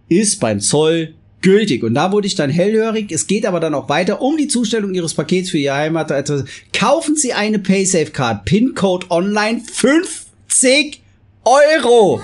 [0.07, 1.83] ist beim Zoll gültig.
[1.83, 3.11] Und da wurde ich dann hellhörig.
[3.11, 6.45] Es geht aber dann auch weiter um die Zustellung Ihres Pakets für Ihr Heimatadresse.
[6.73, 8.45] Kaufen Sie eine PaySafeCard.
[8.45, 11.01] PIN-Code online 50
[11.43, 12.21] Euro.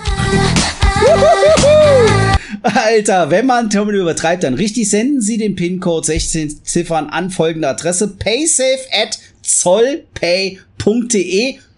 [2.64, 7.68] Alter, wenn man Terminal übertreibt, dann richtig senden Sie den PIN-Code 16 Ziffern an folgende
[7.68, 10.60] Adresse paysafe at zollpay.de.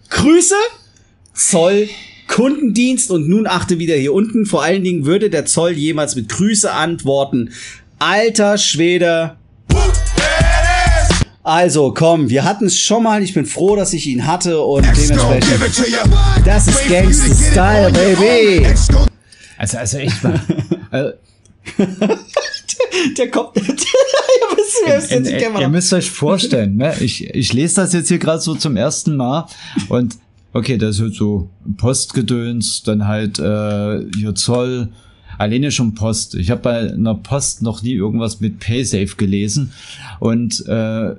[0.09, 0.55] Grüße,
[1.33, 1.89] Zoll
[2.27, 4.45] Kundendienst und nun achte wieder hier unten.
[4.45, 7.51] Vor allen Dingen würde der Zoll jemals mit Grüße antworten.
[7.99, 9.37] Alter Schwede.
[11.45, 13.21] Also komm, wir hatten es schon mal.
[13.21, 16.11] Ich bin froh, dass ich ihn hatte und dementsprechend.
[16.43, 18.65] Das ist it Style, baby.
[19.55, 20.41] Also, also echt mal.
[20.91, 21.11] äh,
[23.15, 23.51] Der kommt.
[24.87, 26.95] Ihr ihr müsst euch vorstellen, ne?
[26.99, 29.47] ich, ich lese das jetzt hier gerade so zum ersten Mal
[29.89, 30.17] und
[30.53, 34.89] okay, das ist halt so Postgedöns, dann halt äh, hier Zoll,
[35.37, 36.35] alleine schon Post.
[36.35, 39.71] Ich habe bei einer Post noch nie irgendwas mit PaySafe gelesen
[40.19, 41.15] und äh,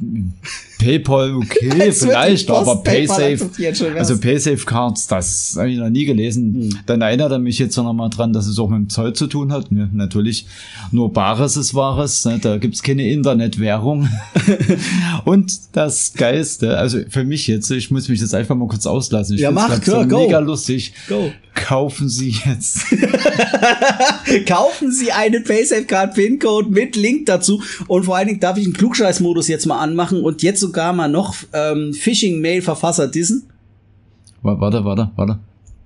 [0.00, 0.32] 嗯。
[0.80, 3.50] PayPal okay, vielleicht, aber PaySafe,
[3.96, 4.18] also?
[4.18, 6.80] PaySafe Cards, das habe ich noch nie gelesen.
[6.86, 9.26] Dann erinnert er mich jetzt noch mal dran, dass es auch mit dem Zoll zu
[9.26, 9.66] tun hat.
[9.70, 10.46] Ja, natürlich,
[10.90, 12.38] nur Bares ist Wahres, ne?
[12.40, 14.08] da gibt's keine Internetwährung.
[15.24, 19.34] Und das Geilste, also für mich jetzt, ich muss mich jetzt einfach mal kurz auslassen.
[19.34, 20.18] Ich Ja, mach, so klar, go.
[20.18, 20.94] mega lustig.
[21.08, 21.30] Go.
[21.54, 22.86] Kaufen Sie jetzt.
[24.46, 27.62] Kaufen Sie eine PaySafeCard PIN-Code mit Link dazu.
[27.86, 31.08] Und vor allen Dingen darf ich einen Klugscheiß-Modus jetzt mal anmachen und jetzt sogar mal
[31.08, 33.42] noch ähm, Phishing-Mail-Verfasser dissen.
[34.42, 35.38] Wa- Warte, warte, warte.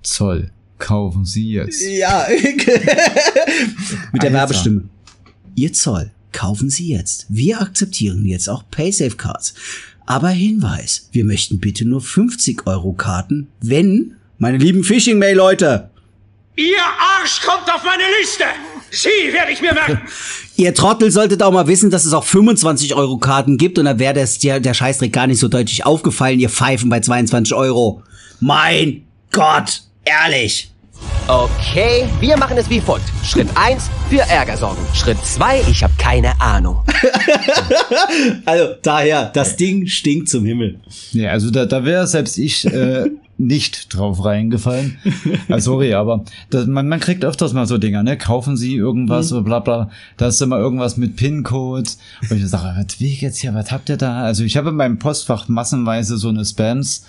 [0.03, 0.51] Zoll.
[0.79, 1.83] Kaufen Sie jetzt.
[1.83, 2.27] Ja,
[4.13, 4.33] mit der Alter.
[4.33, 4.83] Werbestimme.
[5.55, 7.27] Ihr Zoll, kaufen Sie jetzt.
[7.29, 9.55] Wir akzeptieren jetzt auch PaySafe-Cards.
[10.05, 15.91] Aber Hinweis, wir möchten bitte nur 50 Euro Karten, wenn, meine lieben Phishing-Mail-Leute,
[16.57, 18.45] Ihr Arsch kommt auf meine Liste!
[18.91, 20.03] Sie werde ich mir merken!
[20.57, 23.99] Ihr Trottel solltet auch mal wissen, dass es auch 25 Euro Karten gibt und da
[23.99, 28.05] wäre das der, der Scheißdreck gar nicht so deutlich aufgefallen, ihr Pfeifen bei 22 Euro.
[28.39, 30.71] Mein Gott, ehrlich.
[31.27, 33.07] Okay, wir machen es wie folgt.
[33.25, 34.81] Schritt 1, für Ärger sorgen.
[34.95, 36.85] Schritt 2, ich habe keine Ahnung.
[38.47, 40.81] Also daher, das Ding stinkt zum Himmel.
[41.13, 44.99] Ja, also da, da wäre selbst ich äh, nicht drauf reingefallen.
[45.49, 48.17] Ah, sorry, aber das, man, man kriegt öfters mal so Dinger, ne?
[48.17, 49.91] Kaufen Sie irgendwas oder bla bla.
[50.17, 51.91] Da ist immer irgendwas mit PIN-Code.
[52.31, 54.23] Und ich sage, was will ich jetzt hier, was habt ihr da?
[54.23, 57.05] Also ich habe in meinem Postfach massenweise so eine Spams.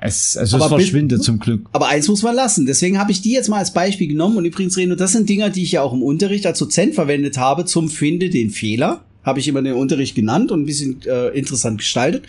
[0.00, 1.66] Es, also Aber es verschwindet zum Glück.
[1.72, 2.66] Aber eins muss man lassen.
[2.66, 4.36] Deswegen habe ich die jetzt mal als Beispiel genommen.
[4.36, 7.38] Und übrigens, Reno, das sind Dinger, die ich ja auch im Unterricht als Dozent verwendet
[7.38, 9.02] habe zum Finde den Fehler.
[9.26, 12.24] Habe ich immer den Unterricht genannt und ein bisschen äh, interessant gestaltet.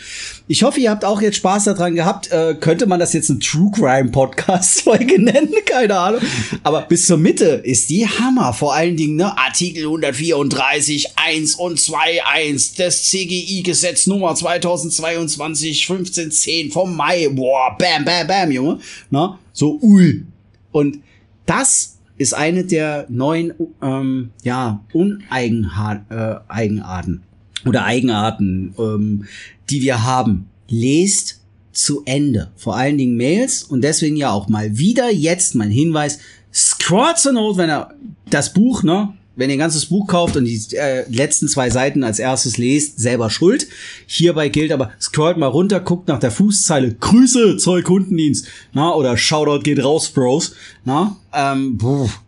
[0.48, 2.32] Ich hoffe, ihr habt auch jetzt Spaß daran gehabt.
[2.32, 5.54] Äh, könnte man das jetzt ein True Crime Podcast Folge nennen?
[5.68, 6.22] Keine Ahnung.
[6.64, 8.52] Aber bis zur Mitte ist die Hammer.
[8.52, 16.72] Vor allen Dingen, ne, Artikel 134, 1 und 2, 1 des CGI-Gesetz Nummer 2022, 1510
[16.72, 17.30] vom Mai.
[17.30, 18.80] Boah, bam, bam, bam, Junge.
[19.12, 20.26] Na, so, ui.
[20.72, 21.00] Und
[21.46, 26.04] das ist eine der neuen ähm, ja, Uneigenarten.
[26.10, 27.28] Äh,
[27.66, 29.26] oder Eigenarten, ähm,
[29.70, 31.42] die wir haben, lest
[31.72, 32.52] zu Ende.
[32.56, 36.20] Vor allen Dingen Mails und deswegen ja auch mal wieder jetzt mein Hinweis,
[36.54, 37.94] scrollt zur Not, wenn er
[38.30, 42.04] das Buch, ne, wenn ihr ein ganzes Buch kauft und die äh, letzten zwei Seiten
[42.04, 43.68] als erstes lest, selber schuld.
[44.08, 49.16] Hierbei gilt aber, scrollt mal runter, guckt nach der Fußzeile, Grüße, Zoll Kundendienst, na, oder
[49.16, 51.78] Shoutout geht raus, Bros, na, ähm,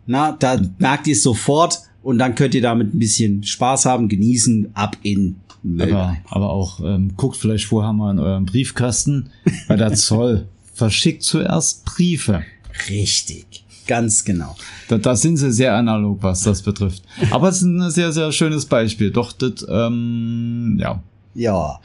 [0.06, 4.08] na, da merkt ihr es sofort und dann könnt ihr damit ein bisschen Spaß haben,
[4.08, 5.92] genießen, ab in Müll.
[5.92, 9.30] Aber, aber auch ähm, guckt vielleicht vorher mal in eurem Briefkasten,
[9.66, 12.44] weil der Zoll verschickt zuerst Briefe.
[12.88, 14.56] Richtig, ganz genau.
[14.88, 17.02] Da, da sind sie sehr analog, was das betrifft.
[17.30, 19.10] Aber es ist ein sehr, sehr schönes Beispiel.
[19.10, 21.02] Doch, das, ähm, ja.
[21.34, 21.80] Ja.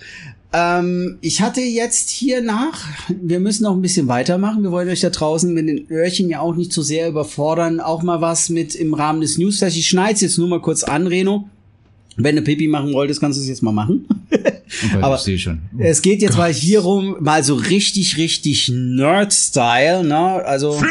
[0.54, 2.80] Ähm, ich hatte jetzt hier nach,
[3.10, 4.64] wir müssen noch ein bisschen weitermachen.
[4.64, 7.80] Wir wollen euch da draußen mit den Öhrchen ja auch nicht zu sehr überfordern.
[7.80, 9.62] Auch mal was mit im Rahmen des News.
[9.62, 11.50] Ich schneide jetzt nur mal kurz an, Reno.
[12.18, 14.07] Wenn du Pipi machen wolltest, kannst du es jetzt mal machen.
[14.32, 15.59] Okay, Aber ich sehe schon.
[15.78, 20.18] es geht jetzt mal hier rum, mal so richtig, richtig Nerd-Style, ne?
[20.18, 20.82] Also.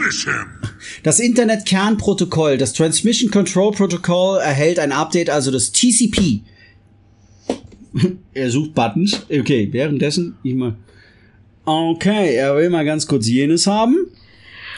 [1.03, 6.43] Das Internet-Kernprotokoll, das Transmission Control Protocol erhält ein Update, also das TCP.
[8.35, 9.23] er sucht Buttons.
[9.31, 10.77] Okay, währenddessen ich mal.
[11.65, 13.97] Okay, er will mal ganz kurz jenes haben.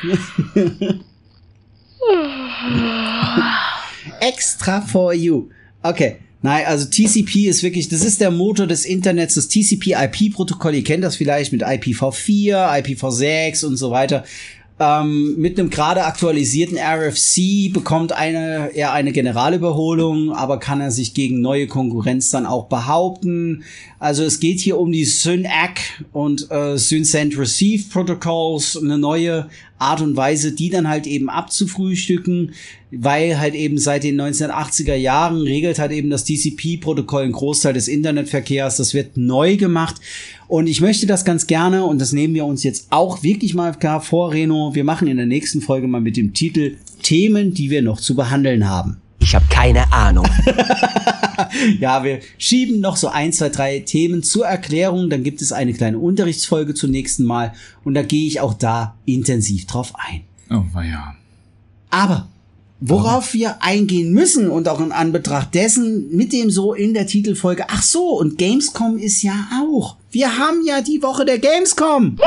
[4.20, 5.49] Extra for you.
[5.82, 6.18] Okay.
[6.47, 10.76] Nein, also TCP ist wirklich, das ist der Motor des Internets, das TCP-IP-Protokoll.
[10.76, 14.22] Ihr kennt das vielleicht mit IPv4, IPv6 und so weiter.
[14.78, 21.14] Ähm, mit einem gerade aktualisierten RFC bekommt eine, er eine Generalüberholung, aber kann er sich
[21.14, 23.64] gegen neue Konkurrenz dann auch behaupten.
[23.99, 25.80] Also es geht hier um die SYNAC
[26.12, 29.49] und äh, SYNCENT Receive Protocols, eine neue
[29.79, 32.53] Art und Weise, die dann halt eben abzufrühstücken,
[32.91, 37.89] weil halt eben seit den 1980er Jahren regelt halt eben das TCP-Protokoll einen Großteil des
[37.89, 38.77] Internetverkehrs.
[38.77, 39.97] Das wird neu gemacht.
[40.49, 43.77] Und ich möchte das ganz gerne, und das nehmen wir uns jetzt auch wirklich mal
[44.01, 44.74] vor, Reno.
[44.74, 48.14] Wir machen in der nächsten Folge mal mit dem Titel Themen, die wir noch zu
[48.14, 48.97] behandeln haben.
[49.19, 50.27] Ich habe keine Ahnung.
[51.81, 55.11] ja, wir schieben noch so ein, zwei, drei Themen zur Erklärung.
[55.11, 57.53] Dann gibt es eine kleine Unterrichtsfolge zum nächsten Mal.
[57.85, 60.23] Und da gehe ich auch da intensiv drauf ein.
[60.51, 61.14] Oh, ja.
[61.91, 62.29] Aber
[62.79, 67.64] worauf wir eingehen müssen und auch in Anbetracht dessen mit dem so in der Titelfolge,
[67.69, 69.97] ach so, und Gamescom ist ja auch.
[70.11, 72.19] Wir haben ja die Woche der Gamescom.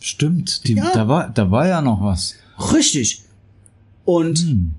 [0.00, 0.90] Stimmt, die, Ja.
[0.92, 2.34] da, war, da war ja noch was.
[2.72, 3.22] Richtig.
[4.04, 4.74] Und Hm.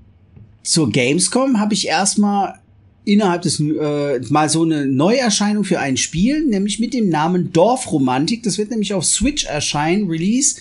[0.68, 2.58] Zur Gamescom habe ich erstmal
[3.06, 8.42] innerhalb des äh, mal so eine Neuerscheinung für ein Spiel, nämlich mit dem Namen Dorfromantik.
[8.42, 10.60] Das wird nämlich auf Switch erscheinen, Release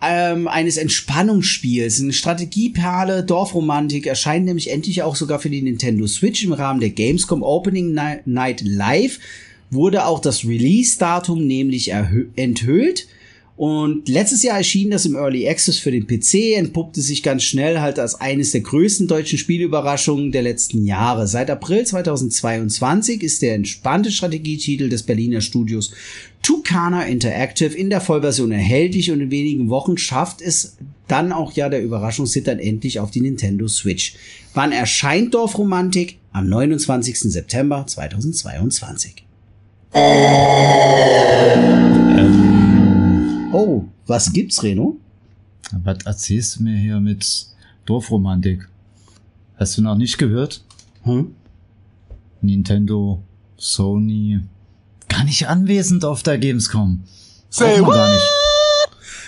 [0.00, 2.00] ähm, eines Entspannungsspiels.
[2.00, 6.90] Eine Strategieperle Dorfromantik erscheint nämlich endlich auch sogar für die Nintendo Switch im Rahmen der
[6.90, 9.18] Gamescom Opening Ni- Night Live.
[9.70, 11.92] Wurde auch das Release-Datum nämlich
[12.36, 13.06] enthüllt.
[13.56, 17.80] Und letztes Jahr erschien das im Early Access für den PC, entpuppte sich ganz schnell
[17.80, 21.26] halt als eines der größten deutschen Spielüberraschungen der letzten Jahre.
[21.26, 25.92] Seit April 2022 ist der entspannte Strategietitel des Berliner Studios
[26.40, 30.76] Tucana Interactive in der Vollversion erhältlich und in wenigen Wochen schafft es
[31.06, 34.14] dann auch ja der Überraschungshit dann endlich auf die Nintendo Switch.
[34.54, 36.18] Wann erscheint Dorfromantik?
[36.32, 37.20] Am 29.
[37.20, 39.24] September 2022.
[43.52, 44.96] Oh, was gibt's, Reno?
[45.84, 47.46] Was erzählst du mir hier mit
[47.84, 48.66] Dorfromantik?
[49.56, 50.64] Hast du noch nicht gehört?
[51.02, 51.34] Hm?
[52.40, 53.22] Nintendo,
[53.58, 54.40] Sony,
[55.08, 57.02] gar nicht anwesend auf der Gamescom.
[57.50, 58.24] Say gar nicht.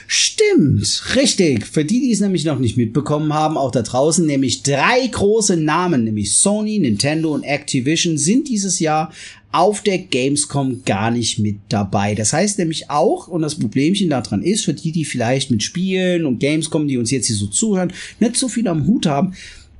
[0.06, 1.66] Stimmt, richtig.
[1.66, 5.56] Für die, die es nämlich noch nicht mitbekommen haben, auch da draußen, nämlich drei große
[5.56, 9.12] Namen, nämlich Sony, Nintendo und Activision, sind dieses Jahr
[9.54, 12.16] auf der Gamescom gar nicht mit dabei.
[12.16, 16.26] Das heißt nämlich auch, und das Problemchen daran ist, für die, die vielleicht mit Spielen
[16.26, 19.34] und Gamescom, die uns jetzt hier so zuhören, nicht so viel am Hut haben,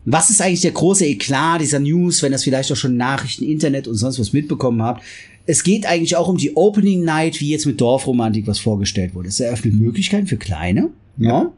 [0.05, 3.89] was ist eigentlich der große Eklat dieser News, wenn das vielleicht auch schon Nachrichten, Internet
[3.89, 5.03] und sonst was mitbekommen habt?
[5.45, 9.29] Es geht eigentlich auch um die Opening Night, wie jetzt mit Dorfromantik was vorgestellt wurde.
[9.29, 11.53] Es eröffnet Möglichkeiten für kleine, ja.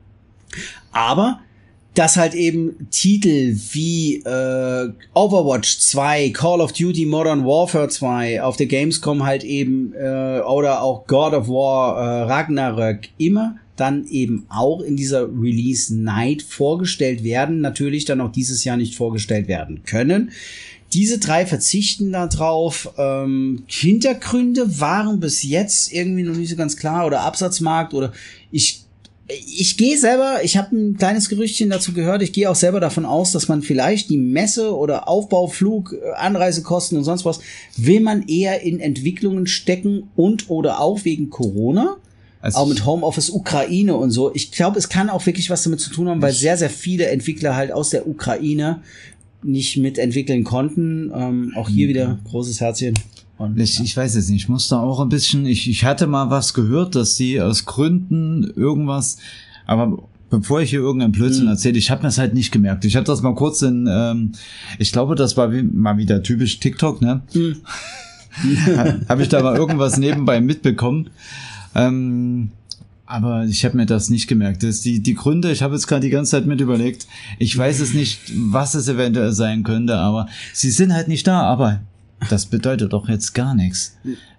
[0.91, 1.41] Aber
[1.97, 8.59] dass halt eben Titel wie äh, Overwatch 2, Call of Duty Modern Warfare 2 auf
[8.59, 14.47] der Gamescom halt eben äh, oder auch God of War äh, Ragnarök immer dann eben
[14.49, 19.83] auch in dieser Release Night vorgestellt werden, natürlich dann auch dieses Jahr nicht vorgestellt werden
[19.85, 20.33] können.
[20.93, 22.91] Diese drei verzichten darauf.
[22.97, 28.13] Ähm, Hintergründe waren bis jetzt irgendwie noch nicht so ganz klar oder Absatzmarkt oder
[28.51, 28.86] ich
[29.29, 33.05] ich gehe selber, ich habe ein kleines Gerüchtchen dazu gehört, ich gehe auch selber davon
[33.05, 37.41] aus, dass man vielleicht die Messe oder Aufbauflug, äh, Anreisekosten und sonst was,
[37.77, 41.97] will man eher in Entwicklungen stecken und oder auch wegen Corona.
[42.41, 44.33] Also auch mit Homeoffice Ukraine und so.
[44.33, 47.07] Ich glaube, es kann auch wirklich was damit zu tun haben, weil sehr, sehr viele
[47.07, 48.83] Entwickler halt aus der Ukraine
[49.43, 51.11] nicht mitentwickeln konnten.
[51.13, 52.95] Ähm, auch hier wieder großes Herzchen.
[53.39, 54.45] Und, Ich, ich weiß es nicht.
[54.45, 55.47] Ich musste auch ein bisschen.
[55.47, 59.19] Ich, ich hatte mal was gehört, dass sie aus Gründen irgendwas.
[59.67, 59.99] Aber
[60.31, 62.85] bevor ich hier irgendeinen Blödsinn erzähle, ich habe mir das halt nicht gemerkt.
[62.85, 63.87] Ich habe das mal kurz in.
[63.91, 64.33] Ähm,
[64.79, 67.23] ich glaube, das war wie, mal wieder typisch TikTok, ne?
[69.09, 71.11] habe ich da mal irgendwas nebenbei mitbekommen.
[71.75, 72.51] Ähm,
[73.07, 74.63] aber ich habe mir das nicht gemerkt.
[74.63, 77.07] Das die, die Gründe, ich habe jetzt gerade die ganze Zeit mit überlegt.
[77.39, 81.43] Ich weiß es nicht, was es eventuell sein könnte, aber sie sind halt nicht da.
[81.43, 81.81] Aber
[82.31, 83.97] das bedeutet doch jetzt gar nichts.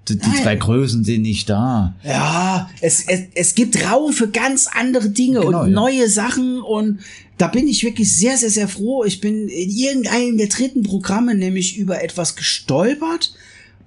[0.07, 1.93] Die, die zwei Größen sind nicht da.
[2.03, 5.73] Ja, es, es, es gibt Raum für ganz andere Dinge Genau, und ja.
[5.73, 6.99] neue Sachen und
[7.37, 9.03] da bin ich wirklich sehr, sehr, sehr froh.
[9.03, 13.33] Ich bin in irgendeinem der dritten Programme nämlich über etwas gestolpert,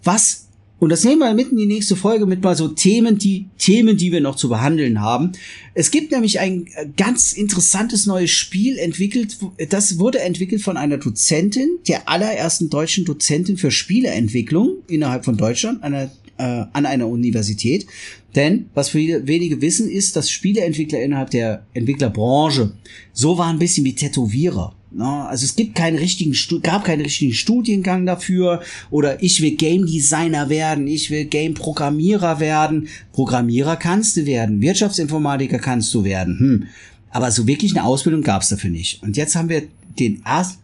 [0.05, 0.40] was,
[0.81, 3.99] und das nehmen wir mitten in die nächste Folge mit mal so Themen, die, Themen,
[3.99, 5.33] die wir noch zu behandeln haben.
[5.75, 9.37] Es gibt nämlich ein äh, ganz interessantes neues Spiel entwickelt,
[9.69, 15.83] das wurde entwickelt von einer Dozentin, der allerersten deutschen Dozentin für Spieleentwicklung innerhalb von Deutschland,
[15.83, 17.87] einer äh, an einer Universität.
[18.35, 22.73] Denn was viele wenige wissen, ist, dass Spieleentwickler innerhalb der Entwicklerbranche
[23.13, 24.75] so waren ein bisschen wie Tätowierer.
[24.91, 25.05] Ne?
[25.05, 28.63] Also es gibt keinen richtigen, gab keinen richtigen Studiengang dafür.
[28.91, 32.89] Oder ich will Game Designer werden, ich will Game Programmierer werden.
[33.13, 36.39] Programmierer kannst du werden, Wirtschaftsinformatiker kannst du werden.
[36.39, 36.67] Hm.
[37.11, 39.03] Aber so wirklich eine Ausbildung gab es dafür nicht.
[39.03, 39.63] Und jetzt haben wir
[39.99, 40.59] den erst,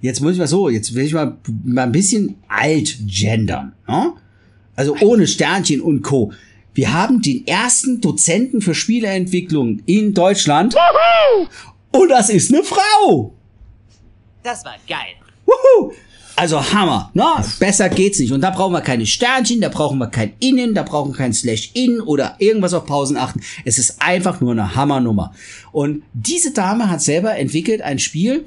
[0.00, 3.72] jetzt muss ich mal so, jetzt will ich mal, mal ein bisschen alt gendern.
[3.86, 4.12] Ne?
[4.76, 6.32] Also ohne Sternchen und Co.
[6.72, 10.74] Wir haben den ersten Dozenten für Spieleentwicklung in Deutschland.
[11.92, 13.34] Und das ist eine Frau.
[14.42, 15.14] Das war geil.
[15.46, 15.92] Wuhu!
[16.36, 17.24] Also Hammer, ne?
[17.58, 18.32] Besser geht's nicht.
[18.32, 21.34] Und da brauchen wir keine Sternchen, da brauchen wir kein Innen, da brauchen wir kein
[21.34, 23.42] Slash In oder irgendwas auf Pausen achten.
[23.66, 25.34] Es ist einfach nur eine Hammernummer.
[25.70, 28.46] Und diese Dame hat selber entwickelt ein Spiel,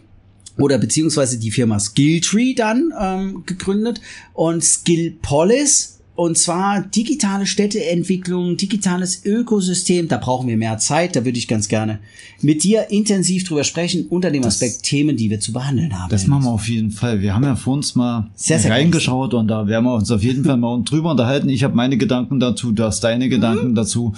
[0.57, 4.01] oder beziehungsweise die Firma Skilltree dann ähm, gegründet
[4.33, 10.07] und Skillpolis und zwar digitale Städteentwicklung, digitales Ökosystem.
[10.07, 11.15] Da brauchen wir mehr Zeit.
[11.15, 11.99] Da würde ich ganz gerne
[12.41, 16.09] mit dir intensiv drüber sprechen unter dem Aspekt Themen, die wir zu behandeln haben.
[16.09, 17.21] Das machen wir auf jeden Fall.
[17.21, 20.21] Wir haben ja vor uns mal Sehr, sehr reingeschaut und da werden wir uns auf
[20.21, 21.49] jeden Fall mal drüber unterhalten.
[21.49, 24.13] Ich habe meine Gedanken dazu, du hast deine Gedanken dazu.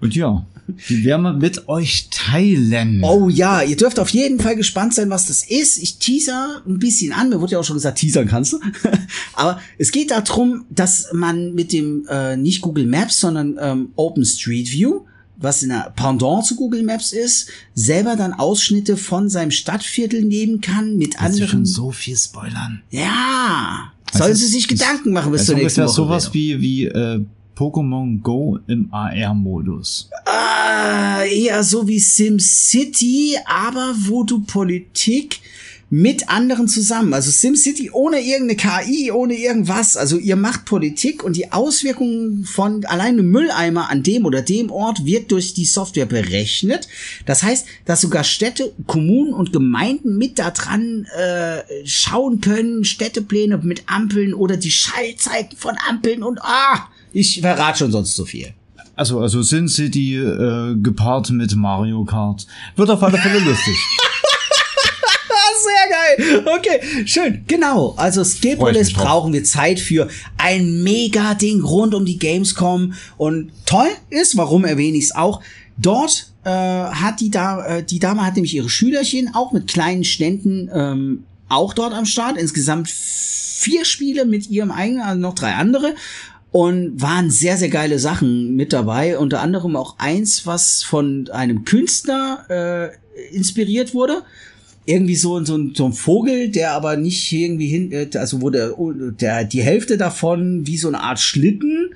[0.00, 0.44] Und ja,
[0.88, 3.02] die werden wir mit euch teilen.
[3.04, 5.78] Oh ja, ihr dürft auf jeden Fall gespannt sein, was das ist.
[5.82, 7.28] Ich teaser ein bisschen an.
[7.28, 8.60] Mir wurde ja auch schon gesagt, teasern kannst du.
[9.34, 14.24] Aber es geht darum, dass man mit dem äh, nicht Google Maps, sondern ähm, Open
[14.24, 15.00] Street View,
[15.38, 20.60] was in der Pendant zu Google Maps ist, selber dann Ausschnitte von seinem Stadtviertel nehmen
[20.60, 21.48] kann mit du anderen.
[21.48, 22.82] schon so viel spoilern.
[22.90, 25.92] Ja, Das sollen ist- sie sich Gedanken machen bis Das zur ist nächsten Woche.
[25.94, 27.20] sowas wie, wie äh,
[27.56, 30.10] Pokémon Go im AR-Modus.
[30.26, 35.40] Ah, eher so wie SimCity, aber wo du Politik
[35.88, 41.36] mit anderen zusammen, also SimCity ohne irgendeine KI, ohne irgendwas, also ihr macht Politik und
[41.36, 46.88] die Auswirkungen von alleine Mülleimer an dem oder dem Ort wird durch die Software berechnet.
[47.24, 53.58] Das heißt, dass sogar Städte, Kommunen und Gemeinden mit da dran äh, schauen können, Städtepläne
[53.58, 58.52] mit Ampeln oder die Schaltzeiten von Ampeln und ah, ich verrate schon sonst so viel.
[58.94, 62.46] Also, also Sin City äh, gepaart mit Mario Kart.
[62.76, 63.74] Wird auf alle Fälle lustig.
[65.64, 66.46] Sehr geil.
[66.58, 67.44] Okay, schön.
[67.46, 67.94] Genau.
[67.96, 68.92] Also drauf.
[68.94, 72.92] brauchen wir Zeit für ein Mega-Ding rund um die Gamescom.
[73.16, 75.40] Und toll ist, warum erwähne ich es auch,
[75.78, 80.04] dort äh, hat die, da äh, die Dame hat nämlich ihre Schülerchen auch mit kleinen
[80.04, 82.36] Ständen ähm, auch dort am Start.
[82.36, 85.94] Insgesamt vier Spiele mit ihrem eigenen, also noch drei andere.
[86.56, 89.18] Und waren sehr, sehr geile Sachen mit dabei.
[89.18, 94.22] Unter anderem auch eins, was von einem Künstler äh, inspiriert wurde
[94.88, 98.50] irgendwie so, so, ein- so ein Vogel, der aber nicht irgendwie hin, äh, also wo
[98.50, 98.72] der,
[99.20, 101.90] der, die Hälfte davon wie so eine Art Schlitten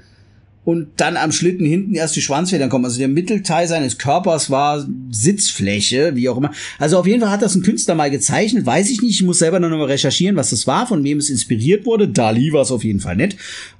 [0.70, 2.84] und dann am Schlitten hinten erst die Schwanzfedern kommen.
[2.84, 6.52] Also der Mittelteil seines Körpers war Sitzfläche, wie auch immer.
[6.78, 9.14] Also auf jeden Fall hat das ein Künstler mal gezeichnet, weiß ich nicht.
[9.14, 12.06] Ich muss selber noch mal recherchieren, was das war, von wem es inspiriert wurde.
[12.06, 13.36] Dali war es auf jeden Fall nett.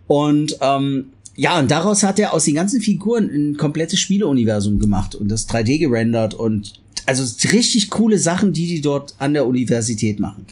[0.09, 5.15] Und ähm, ja, und daraus hat er aus den ganzen Figuren ein komplettes Spieleuniversum gemacht
[5.15, 7.23] und das 3D gerendert und also
[7.53, 10.45] richtig coole Sachen, die die dort an der Universität machen.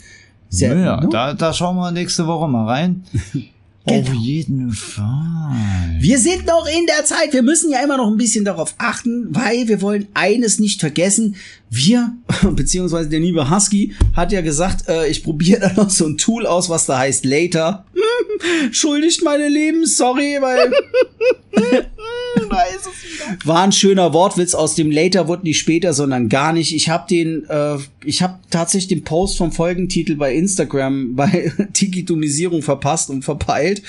[0.51, 1.09] Sehr, naja, ne?
[1.11, 3.03] da, da schauen wir nächste Woche mal rein.
[3.91, 5.97] Auf jeden Fall.
[6.01, 7.33] Wir sind noch in der Zeit.
[7.33, 11.37] Wir müssen ja immer noch ein bisschen darauf achten, weil wir wollen eines nicht vergessen.
[11.71, 12.17] Wir,
[12.51, 16.47] beziehungsweise der liebe Husky, hat ja gesagt, äh, ich probiere da noch so ein Tool
[16.47, 17.85] aus, was da heißt Later.
[18.73, 20.73] Schuldigt meine Lieben, sorry, weil
[23.45, 26.75] war ein schöner Wortwitz aus dem Later wurde nicht später, sondern gar nicht.
[26.75, 32.63] Ich habe den, äh, ich habe tatsächlich den Post vom Folgentitel bei Instagram bei Digitalisierung
[32.63, 33.83] verpasst und verpeilt.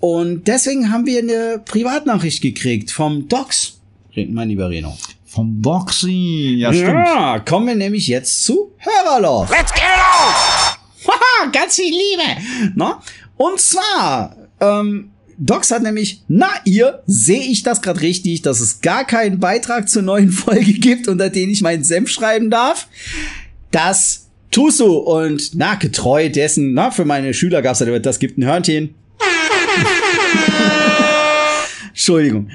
[0.00, 3.78] Und deswegen haben wir eine Privatnachricht gekriegt vom Docs,
[4.14, 4.96] mein lieber Reno.
[5.26, 6.56] Vom Boxy.
[6.58, 7.06] Ja, stimmt.
[7.06, 9.48] Ja, kommen wir nämlich jetzt zu Hörerloch.
[9.48, 11.06] Let's get it on!
[11.12, 12.74] Haha, ganz viel Liebe.
[12.74, 12.96] Ne?
[13.36, 15.12] Und zwar, ähm,
[15.42, 19.88] Docs hat nämlich, na ihr, sehe ich das gerade richtig, dass es gar keinen Beitrag
[19.88, 22.88] zur neuen Folge gibt, unter den ich meinen Senf schreiben darf?
[23.70, 28.36] Das tust du und na, getreu dessen, na, für meine Schüler gab's halt, das gibt
[28.36, 28.94] ein Hörnchen.
[31.88, 32.50] Entschuldigung.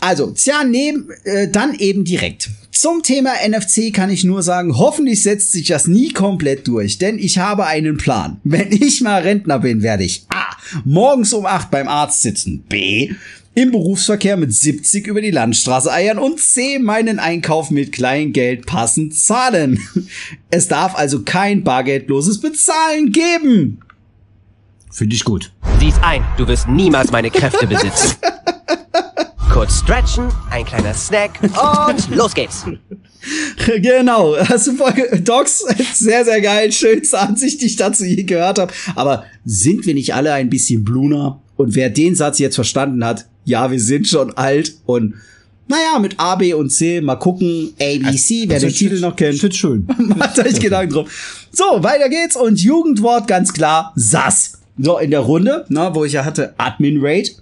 [0.00, 2.50] Also, tja, neben, äh, dann eben direkt.
[2.70, 7.18] Zum Thema NFC kann ich nur sagen, hoffentlich setzt sich das nie komplett durch, denn
[7.18, 8.40] ich habe einen Plan.
[8.44, 10.24] Wenn ich mal Rentner bin, werde ich.
[10.84, 13.12] Morgens um 8 beim Arzt sitzen, B.
[13.54, 16.78] im Berufsverkehr mit 70 über die Landstraße eiern und C.
[16.78, 19.80] meinen Einkauf mit Kleingeld passend zahlen.
[20.50, 23.80] Es darf also kein bargeldloses Bezahlen geben.
[24.90, 25.52] Finde ich gut.
[25.78, 28.16] Sieh's ein, du wirst niemals meine Kräfte besitzen.
[29.58, 32.64] Kurz stretchen, ein kleiner Snack und los geht's.
[33.66, 38.60] Genau, hast du Folge Docs sehr, sehr geil, schönste Ansicht, die ich dazu je gehört
[38.60, 38.72] habe.
[38.94, 41.40] Aber sind wir nicht alle ein bisschen Bluner?
[41.56, 45.14] Und wer den Satz jetzt verstanden hat, ja, wir sind schon alt und
[45.66, 49.16] naja, mit A, B und C, mal gucken, A, B, C, wer den Titel noch
[49.16, 49.38] kennt.
[49.38, 49.88] Shit schön.
[49.98, 51.48] Macht euch Gedanken drauf.
[51.50, 54.52] So, weiter geht's und Jugendwort ganz klar, SAS.
[54.78, 57.32] So, in der Runde, na, wo ich ja hatte Admin Rate,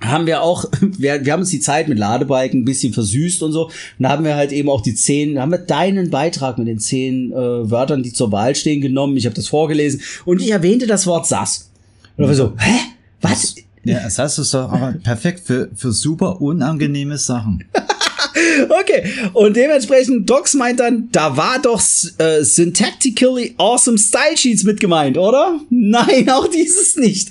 [0.00, 3.52] haben wir auch, wir, wir haben uns die Zeit mit Ladebalken ein bisschen versüßt und
[3.52, 3.66] so.
[3.66, 6.78] Und da haben wir halt eben auch die zehn, haben wir deinen Beitrag mit den
[6.78, 9.16] zehn äh, Wörtern, die zur Wahl stehen, genommen.
[9.16, 11.70] Ich habe das vorgelesen und ich erwähnte das Wort SAS.
[12.16, 12.78] Und da war so, hä?
[13.20, 13.56] Was?
[13.84, 17.64] Ja, es ist doch aber perfekt für, für super unangenehme Sachen.
[18.68, 21.82] Okay, und dementsprechend, Docs meint dann, da war doch
[22.18, 25.60] äh, Syntactically Awesome Style Sheets mit gemeint, oder?
[25.70, 27.30] Nein, auch dieses nicht.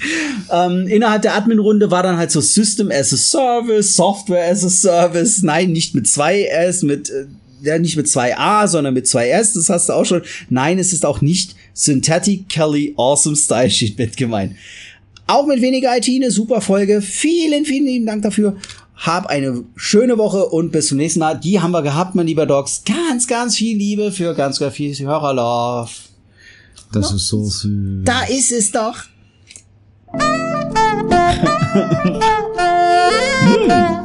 [0.51, 4.69] Ähm, innerhalb der Admin-Runde war dann halt so System as a Service, Software as a
[4.69, 7.25] Service, nein, nicht mit zwei S, mit, äh,
[7.61, 10.21] ja, nicht mit zwei A, sondern mit zwei S, das hast du auch schon.
[10.49, 14.55] Nein, es ist auch nicht Syntactically Awesome Style Sheet mit gemeint.
[15.29, 17.01] Auch mit weniger IT eine super Folge.
[17.01, 18.55] Vielen, vielen lieben Dank dafür.
[18.97, 21.39] Hab eine schöne Woche und bis zum nächsten Mal.
[21.39, 22.83] Die haben wir gehabt, mein lieber Docs.
[22.85, 25.91] Ganz, ganz viel Liebe für ganz, ganz viel Hörerlove.
[26.91, 28.05] Das ist so süß.
[28.05, 28.95] Da ist es doch.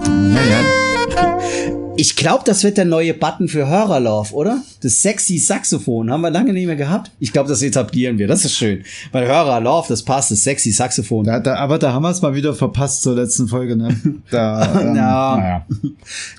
[1.95, 4.63] Ich glaube, das wird der neue Button für Hörerlove, oder?
[4.81, 7.11] Das sexy Saxophon haben wir lange nicht mehr gehabt.
[7.21, 8.27] Ich glaube, das etablieren wir.
[8.27, 8.83] Das ist schön.
[9.13, 11.25] Weil Hörerlove, das passt, das sexy Saxophon.
[11.25, 13.95] da, da, aber da haben wir es mal wieder verpasst zur letzten Folge, ne?
[14.31, 15.37] Da, ähm, Ja.
[15.37, 15.67] naja.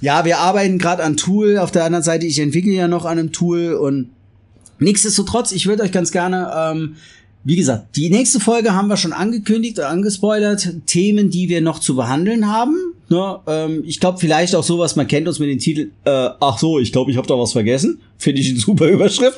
[0.01, 1.59] Ja, wir arbeiten gerade an Tool.
[1.59, 4.09] Auf der anderen Seite, ich entwickle ja noch an einem Tool und
[4.79, 6.95] nichtsdestotrotz, ich würde euch ganz gerne, ähm,
[7.43, 10.67] wie gesagt, die nächste Folge haben wir schon angekündigt oder angespoilert.
[10.87, 12.75] Themen, die wir noch zu behandeln haben.
[13.13, 16.57] Ne, ähm, ich glaube vielleicht auch sowas, man kennt uns mit dem Titel, äh, ach
[16.57, 18.01] so, ich glaube, ich habe da was vergessen.
[18.17, 19.37] Finde ich eine super Überschrift.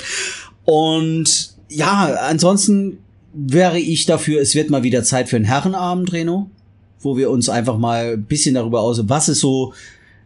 [0.64, 3.00] Und ja, ansonsten
[3.34, 6.50] wäre ich dafür, es wird mal wieder Zeit für einen Herrenabend, Reno,
[7.02, 9.74] wo wir uns einfach mal ein bisschen darüber aus, was ist so,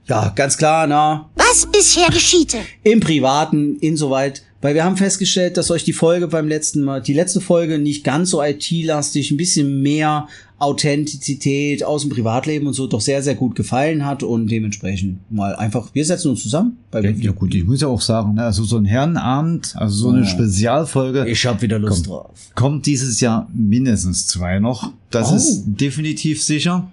[0.06, 2.60] ja, ganz klar, na, Was bisher geschiehte?
[2.84, 7.14] im Privaten, insoweit, weil wir haben festgestellt, dass euch die Folge beim letzten Mal, die
[7.14, 10.28] letzte Folge nicht ganz so IT-lastig, ein bisschen mehr
[10.60, 15.56] Authentizität aus dem Privatleben und so doch sehr, sehr gut gefallen hat und dementsprechend mal
[15.56, 16.78] einfach, wir setzen uns zusammen.
[16.92, 19.96] Weil Ja, ja gut, ich muss ja auch sagen, ne, also so ein Herrenabend, also
[19.96, 20.26] so eine Ja.
[20.28, 22.14] Spezialfolge ich hab wieder Lust Komm.
[22.14, 22.32] drauf.
[22.56, 24.92] kommt dieses Jahr mindestens zwei noch.
[25.10, 25.36] Das Oh.
[25.36, 26.90] ist definitiv sicher.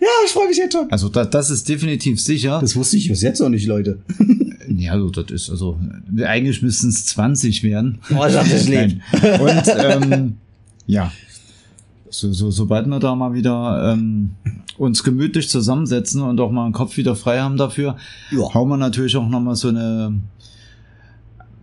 [0.00, 0.90] Ja, ich freue mich jetzt schon.
[0.90, 2.58] Also da, das ist definitiv sicher.
[2.60, 3.98] Das wusste ich bis jetzt noch nicht, Leute.
[4.68, 5.78] ja, also das ist also
[6.24, 7.98] eigentlich müssten es 20 werden.
[8.10, 9.00] Oh, das lieb.
[9.12, 9.40] Nein.
[9.40, 9.62] Und
[10.12, 10.36] ähm,
[10.86, 11.12] ja,
[12.12, 14.30] so, so, sobald wir da mal wieder ähm,
[14.78, 17.96] uns gemütlich zusammensetzen und auch mal einen Kopf wieder frei haben dafür,
[18.30, 18.52] Ja.
[18.54, 20.14] hauen wir natürlich auch noch mal so eine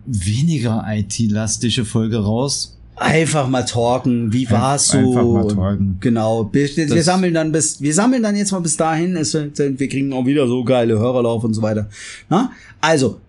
[0.06, 2.76] weniger IT-lastige Folge raus.
[2.96, 4.98] Einfach mal talken, wie war's so?
[4.98, 5.96] einfach mal talken.
[6.00, 6.50] Genau.
[6.52, 9.16] Wir, wir sammeln dann bis, wir sammeln dann jetzt mal bis dahin.
[9.16, 11.88] Es, wir kriegen auch wieder so geile Hörerlauf und so weiter.
[12.28, 12.50] Na?
[12.80, 13.20] Also.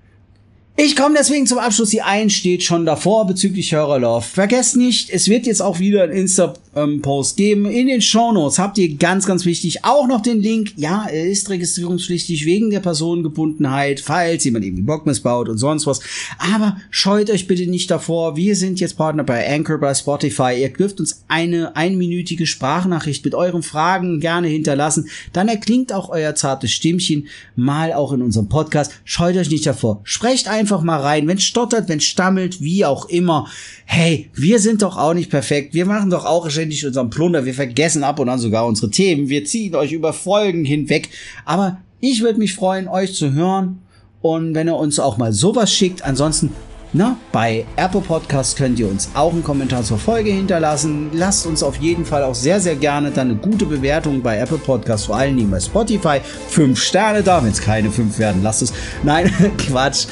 [0.78, 1.90] Ich komme deswegen zum Abschluss.
[1.90, 4.26] Die 1 steht schon davor bezüglich Hörerlauf.
[4.26, 7.66] Vergesst nicht, es wird jetzt auch wieder ein Insta ähm, Post geben.
[7.66, 10.74] In den Shownotes habt ihr ganz, ganz wichtig auch noch den Link.
[10.78, 16.00] Ja, er ist registrierungspflichtig wegen der Personengebundenheit, falls jemand irgendwie Bock missbaut und sonst was.
[16.38, 18.36] Aber scheut euch bitte nicht davor.
[18.38, 20.62] Wir sind jetzt Partner bei Anchor, bei Spotify.
[20.62, 25.10] Ihr dürft uns eine einminütige Sprachnachricht mit euren Fragen gerne hinterlassen.
[25.34, 28.94] Dann erklingt auch euer zartes Stimmchen mal auch in unserem Podcast.
[29.04, 30.02] Scheut euch nicht davor.
[30.04, 31.28] Sprecht einfach mal rein.
[31.28, 33.48] Wenn stottert, wenn stammelt, wie auch immer.
[33.86, 35.74] Hey, wir sind doch auch nicht perfekt.
[35.74, 37.44] Wir machen doch auch ständig unseren Plunder.
[37.46, 39.30] Wir vergessen ab und an sogar unsere Themen.
[39.30, 41.10] Wir ziehen euch über Folgen hinweg.
[41.44, 43.80] Aber ich würde mich freuen, euch zu hören.
[44.22, 46.52] Und wenn ihr uns auch mal sowas schickt, ansonsten,
[46.94, 51.10] na, bei Apple Podcast könnt ihr uns auch einen Kommentar zur Folge hinterlassen.
[51.14, 54.60] Lasst uns auf jeden Fall auch sehr, sehr gerne dann eine gute Bewertung bei Apple
[54.60, 56.20] Podcast, vor allen Dingen bei Spotify.
[56.48, 58.74] Fünf Sterne da, wenn es keine fünf werden, lasst es.
[59.04, 60.06] Nein, Quatsch.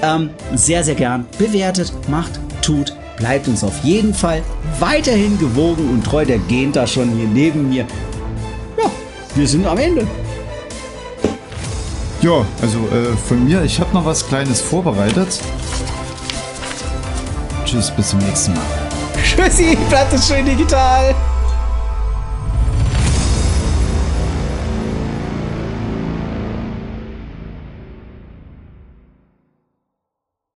[0.00, 1.26] Ähm, sehr, sehr gern.
[1.38, 4.42] Bewertet, macht, tut, bleibt uns auf jeden Fall
[4.78, 6.24] weiterhin gewogen und treu.
[6.24, 7.84] Der gehen da schon hier neben mir.
[8.76, 8.90] Ja,
[9.34, 10.06] wir sind am Ende.
[12.22, 15.40] Ja, also äh, von mir, ich habe noch was Kleines vorbereitet.
[17.64, 18.62] Tschüss, bis zum nächsten Mal.
[19.22, 21.14] Tschüssi, bleibt es schön digital.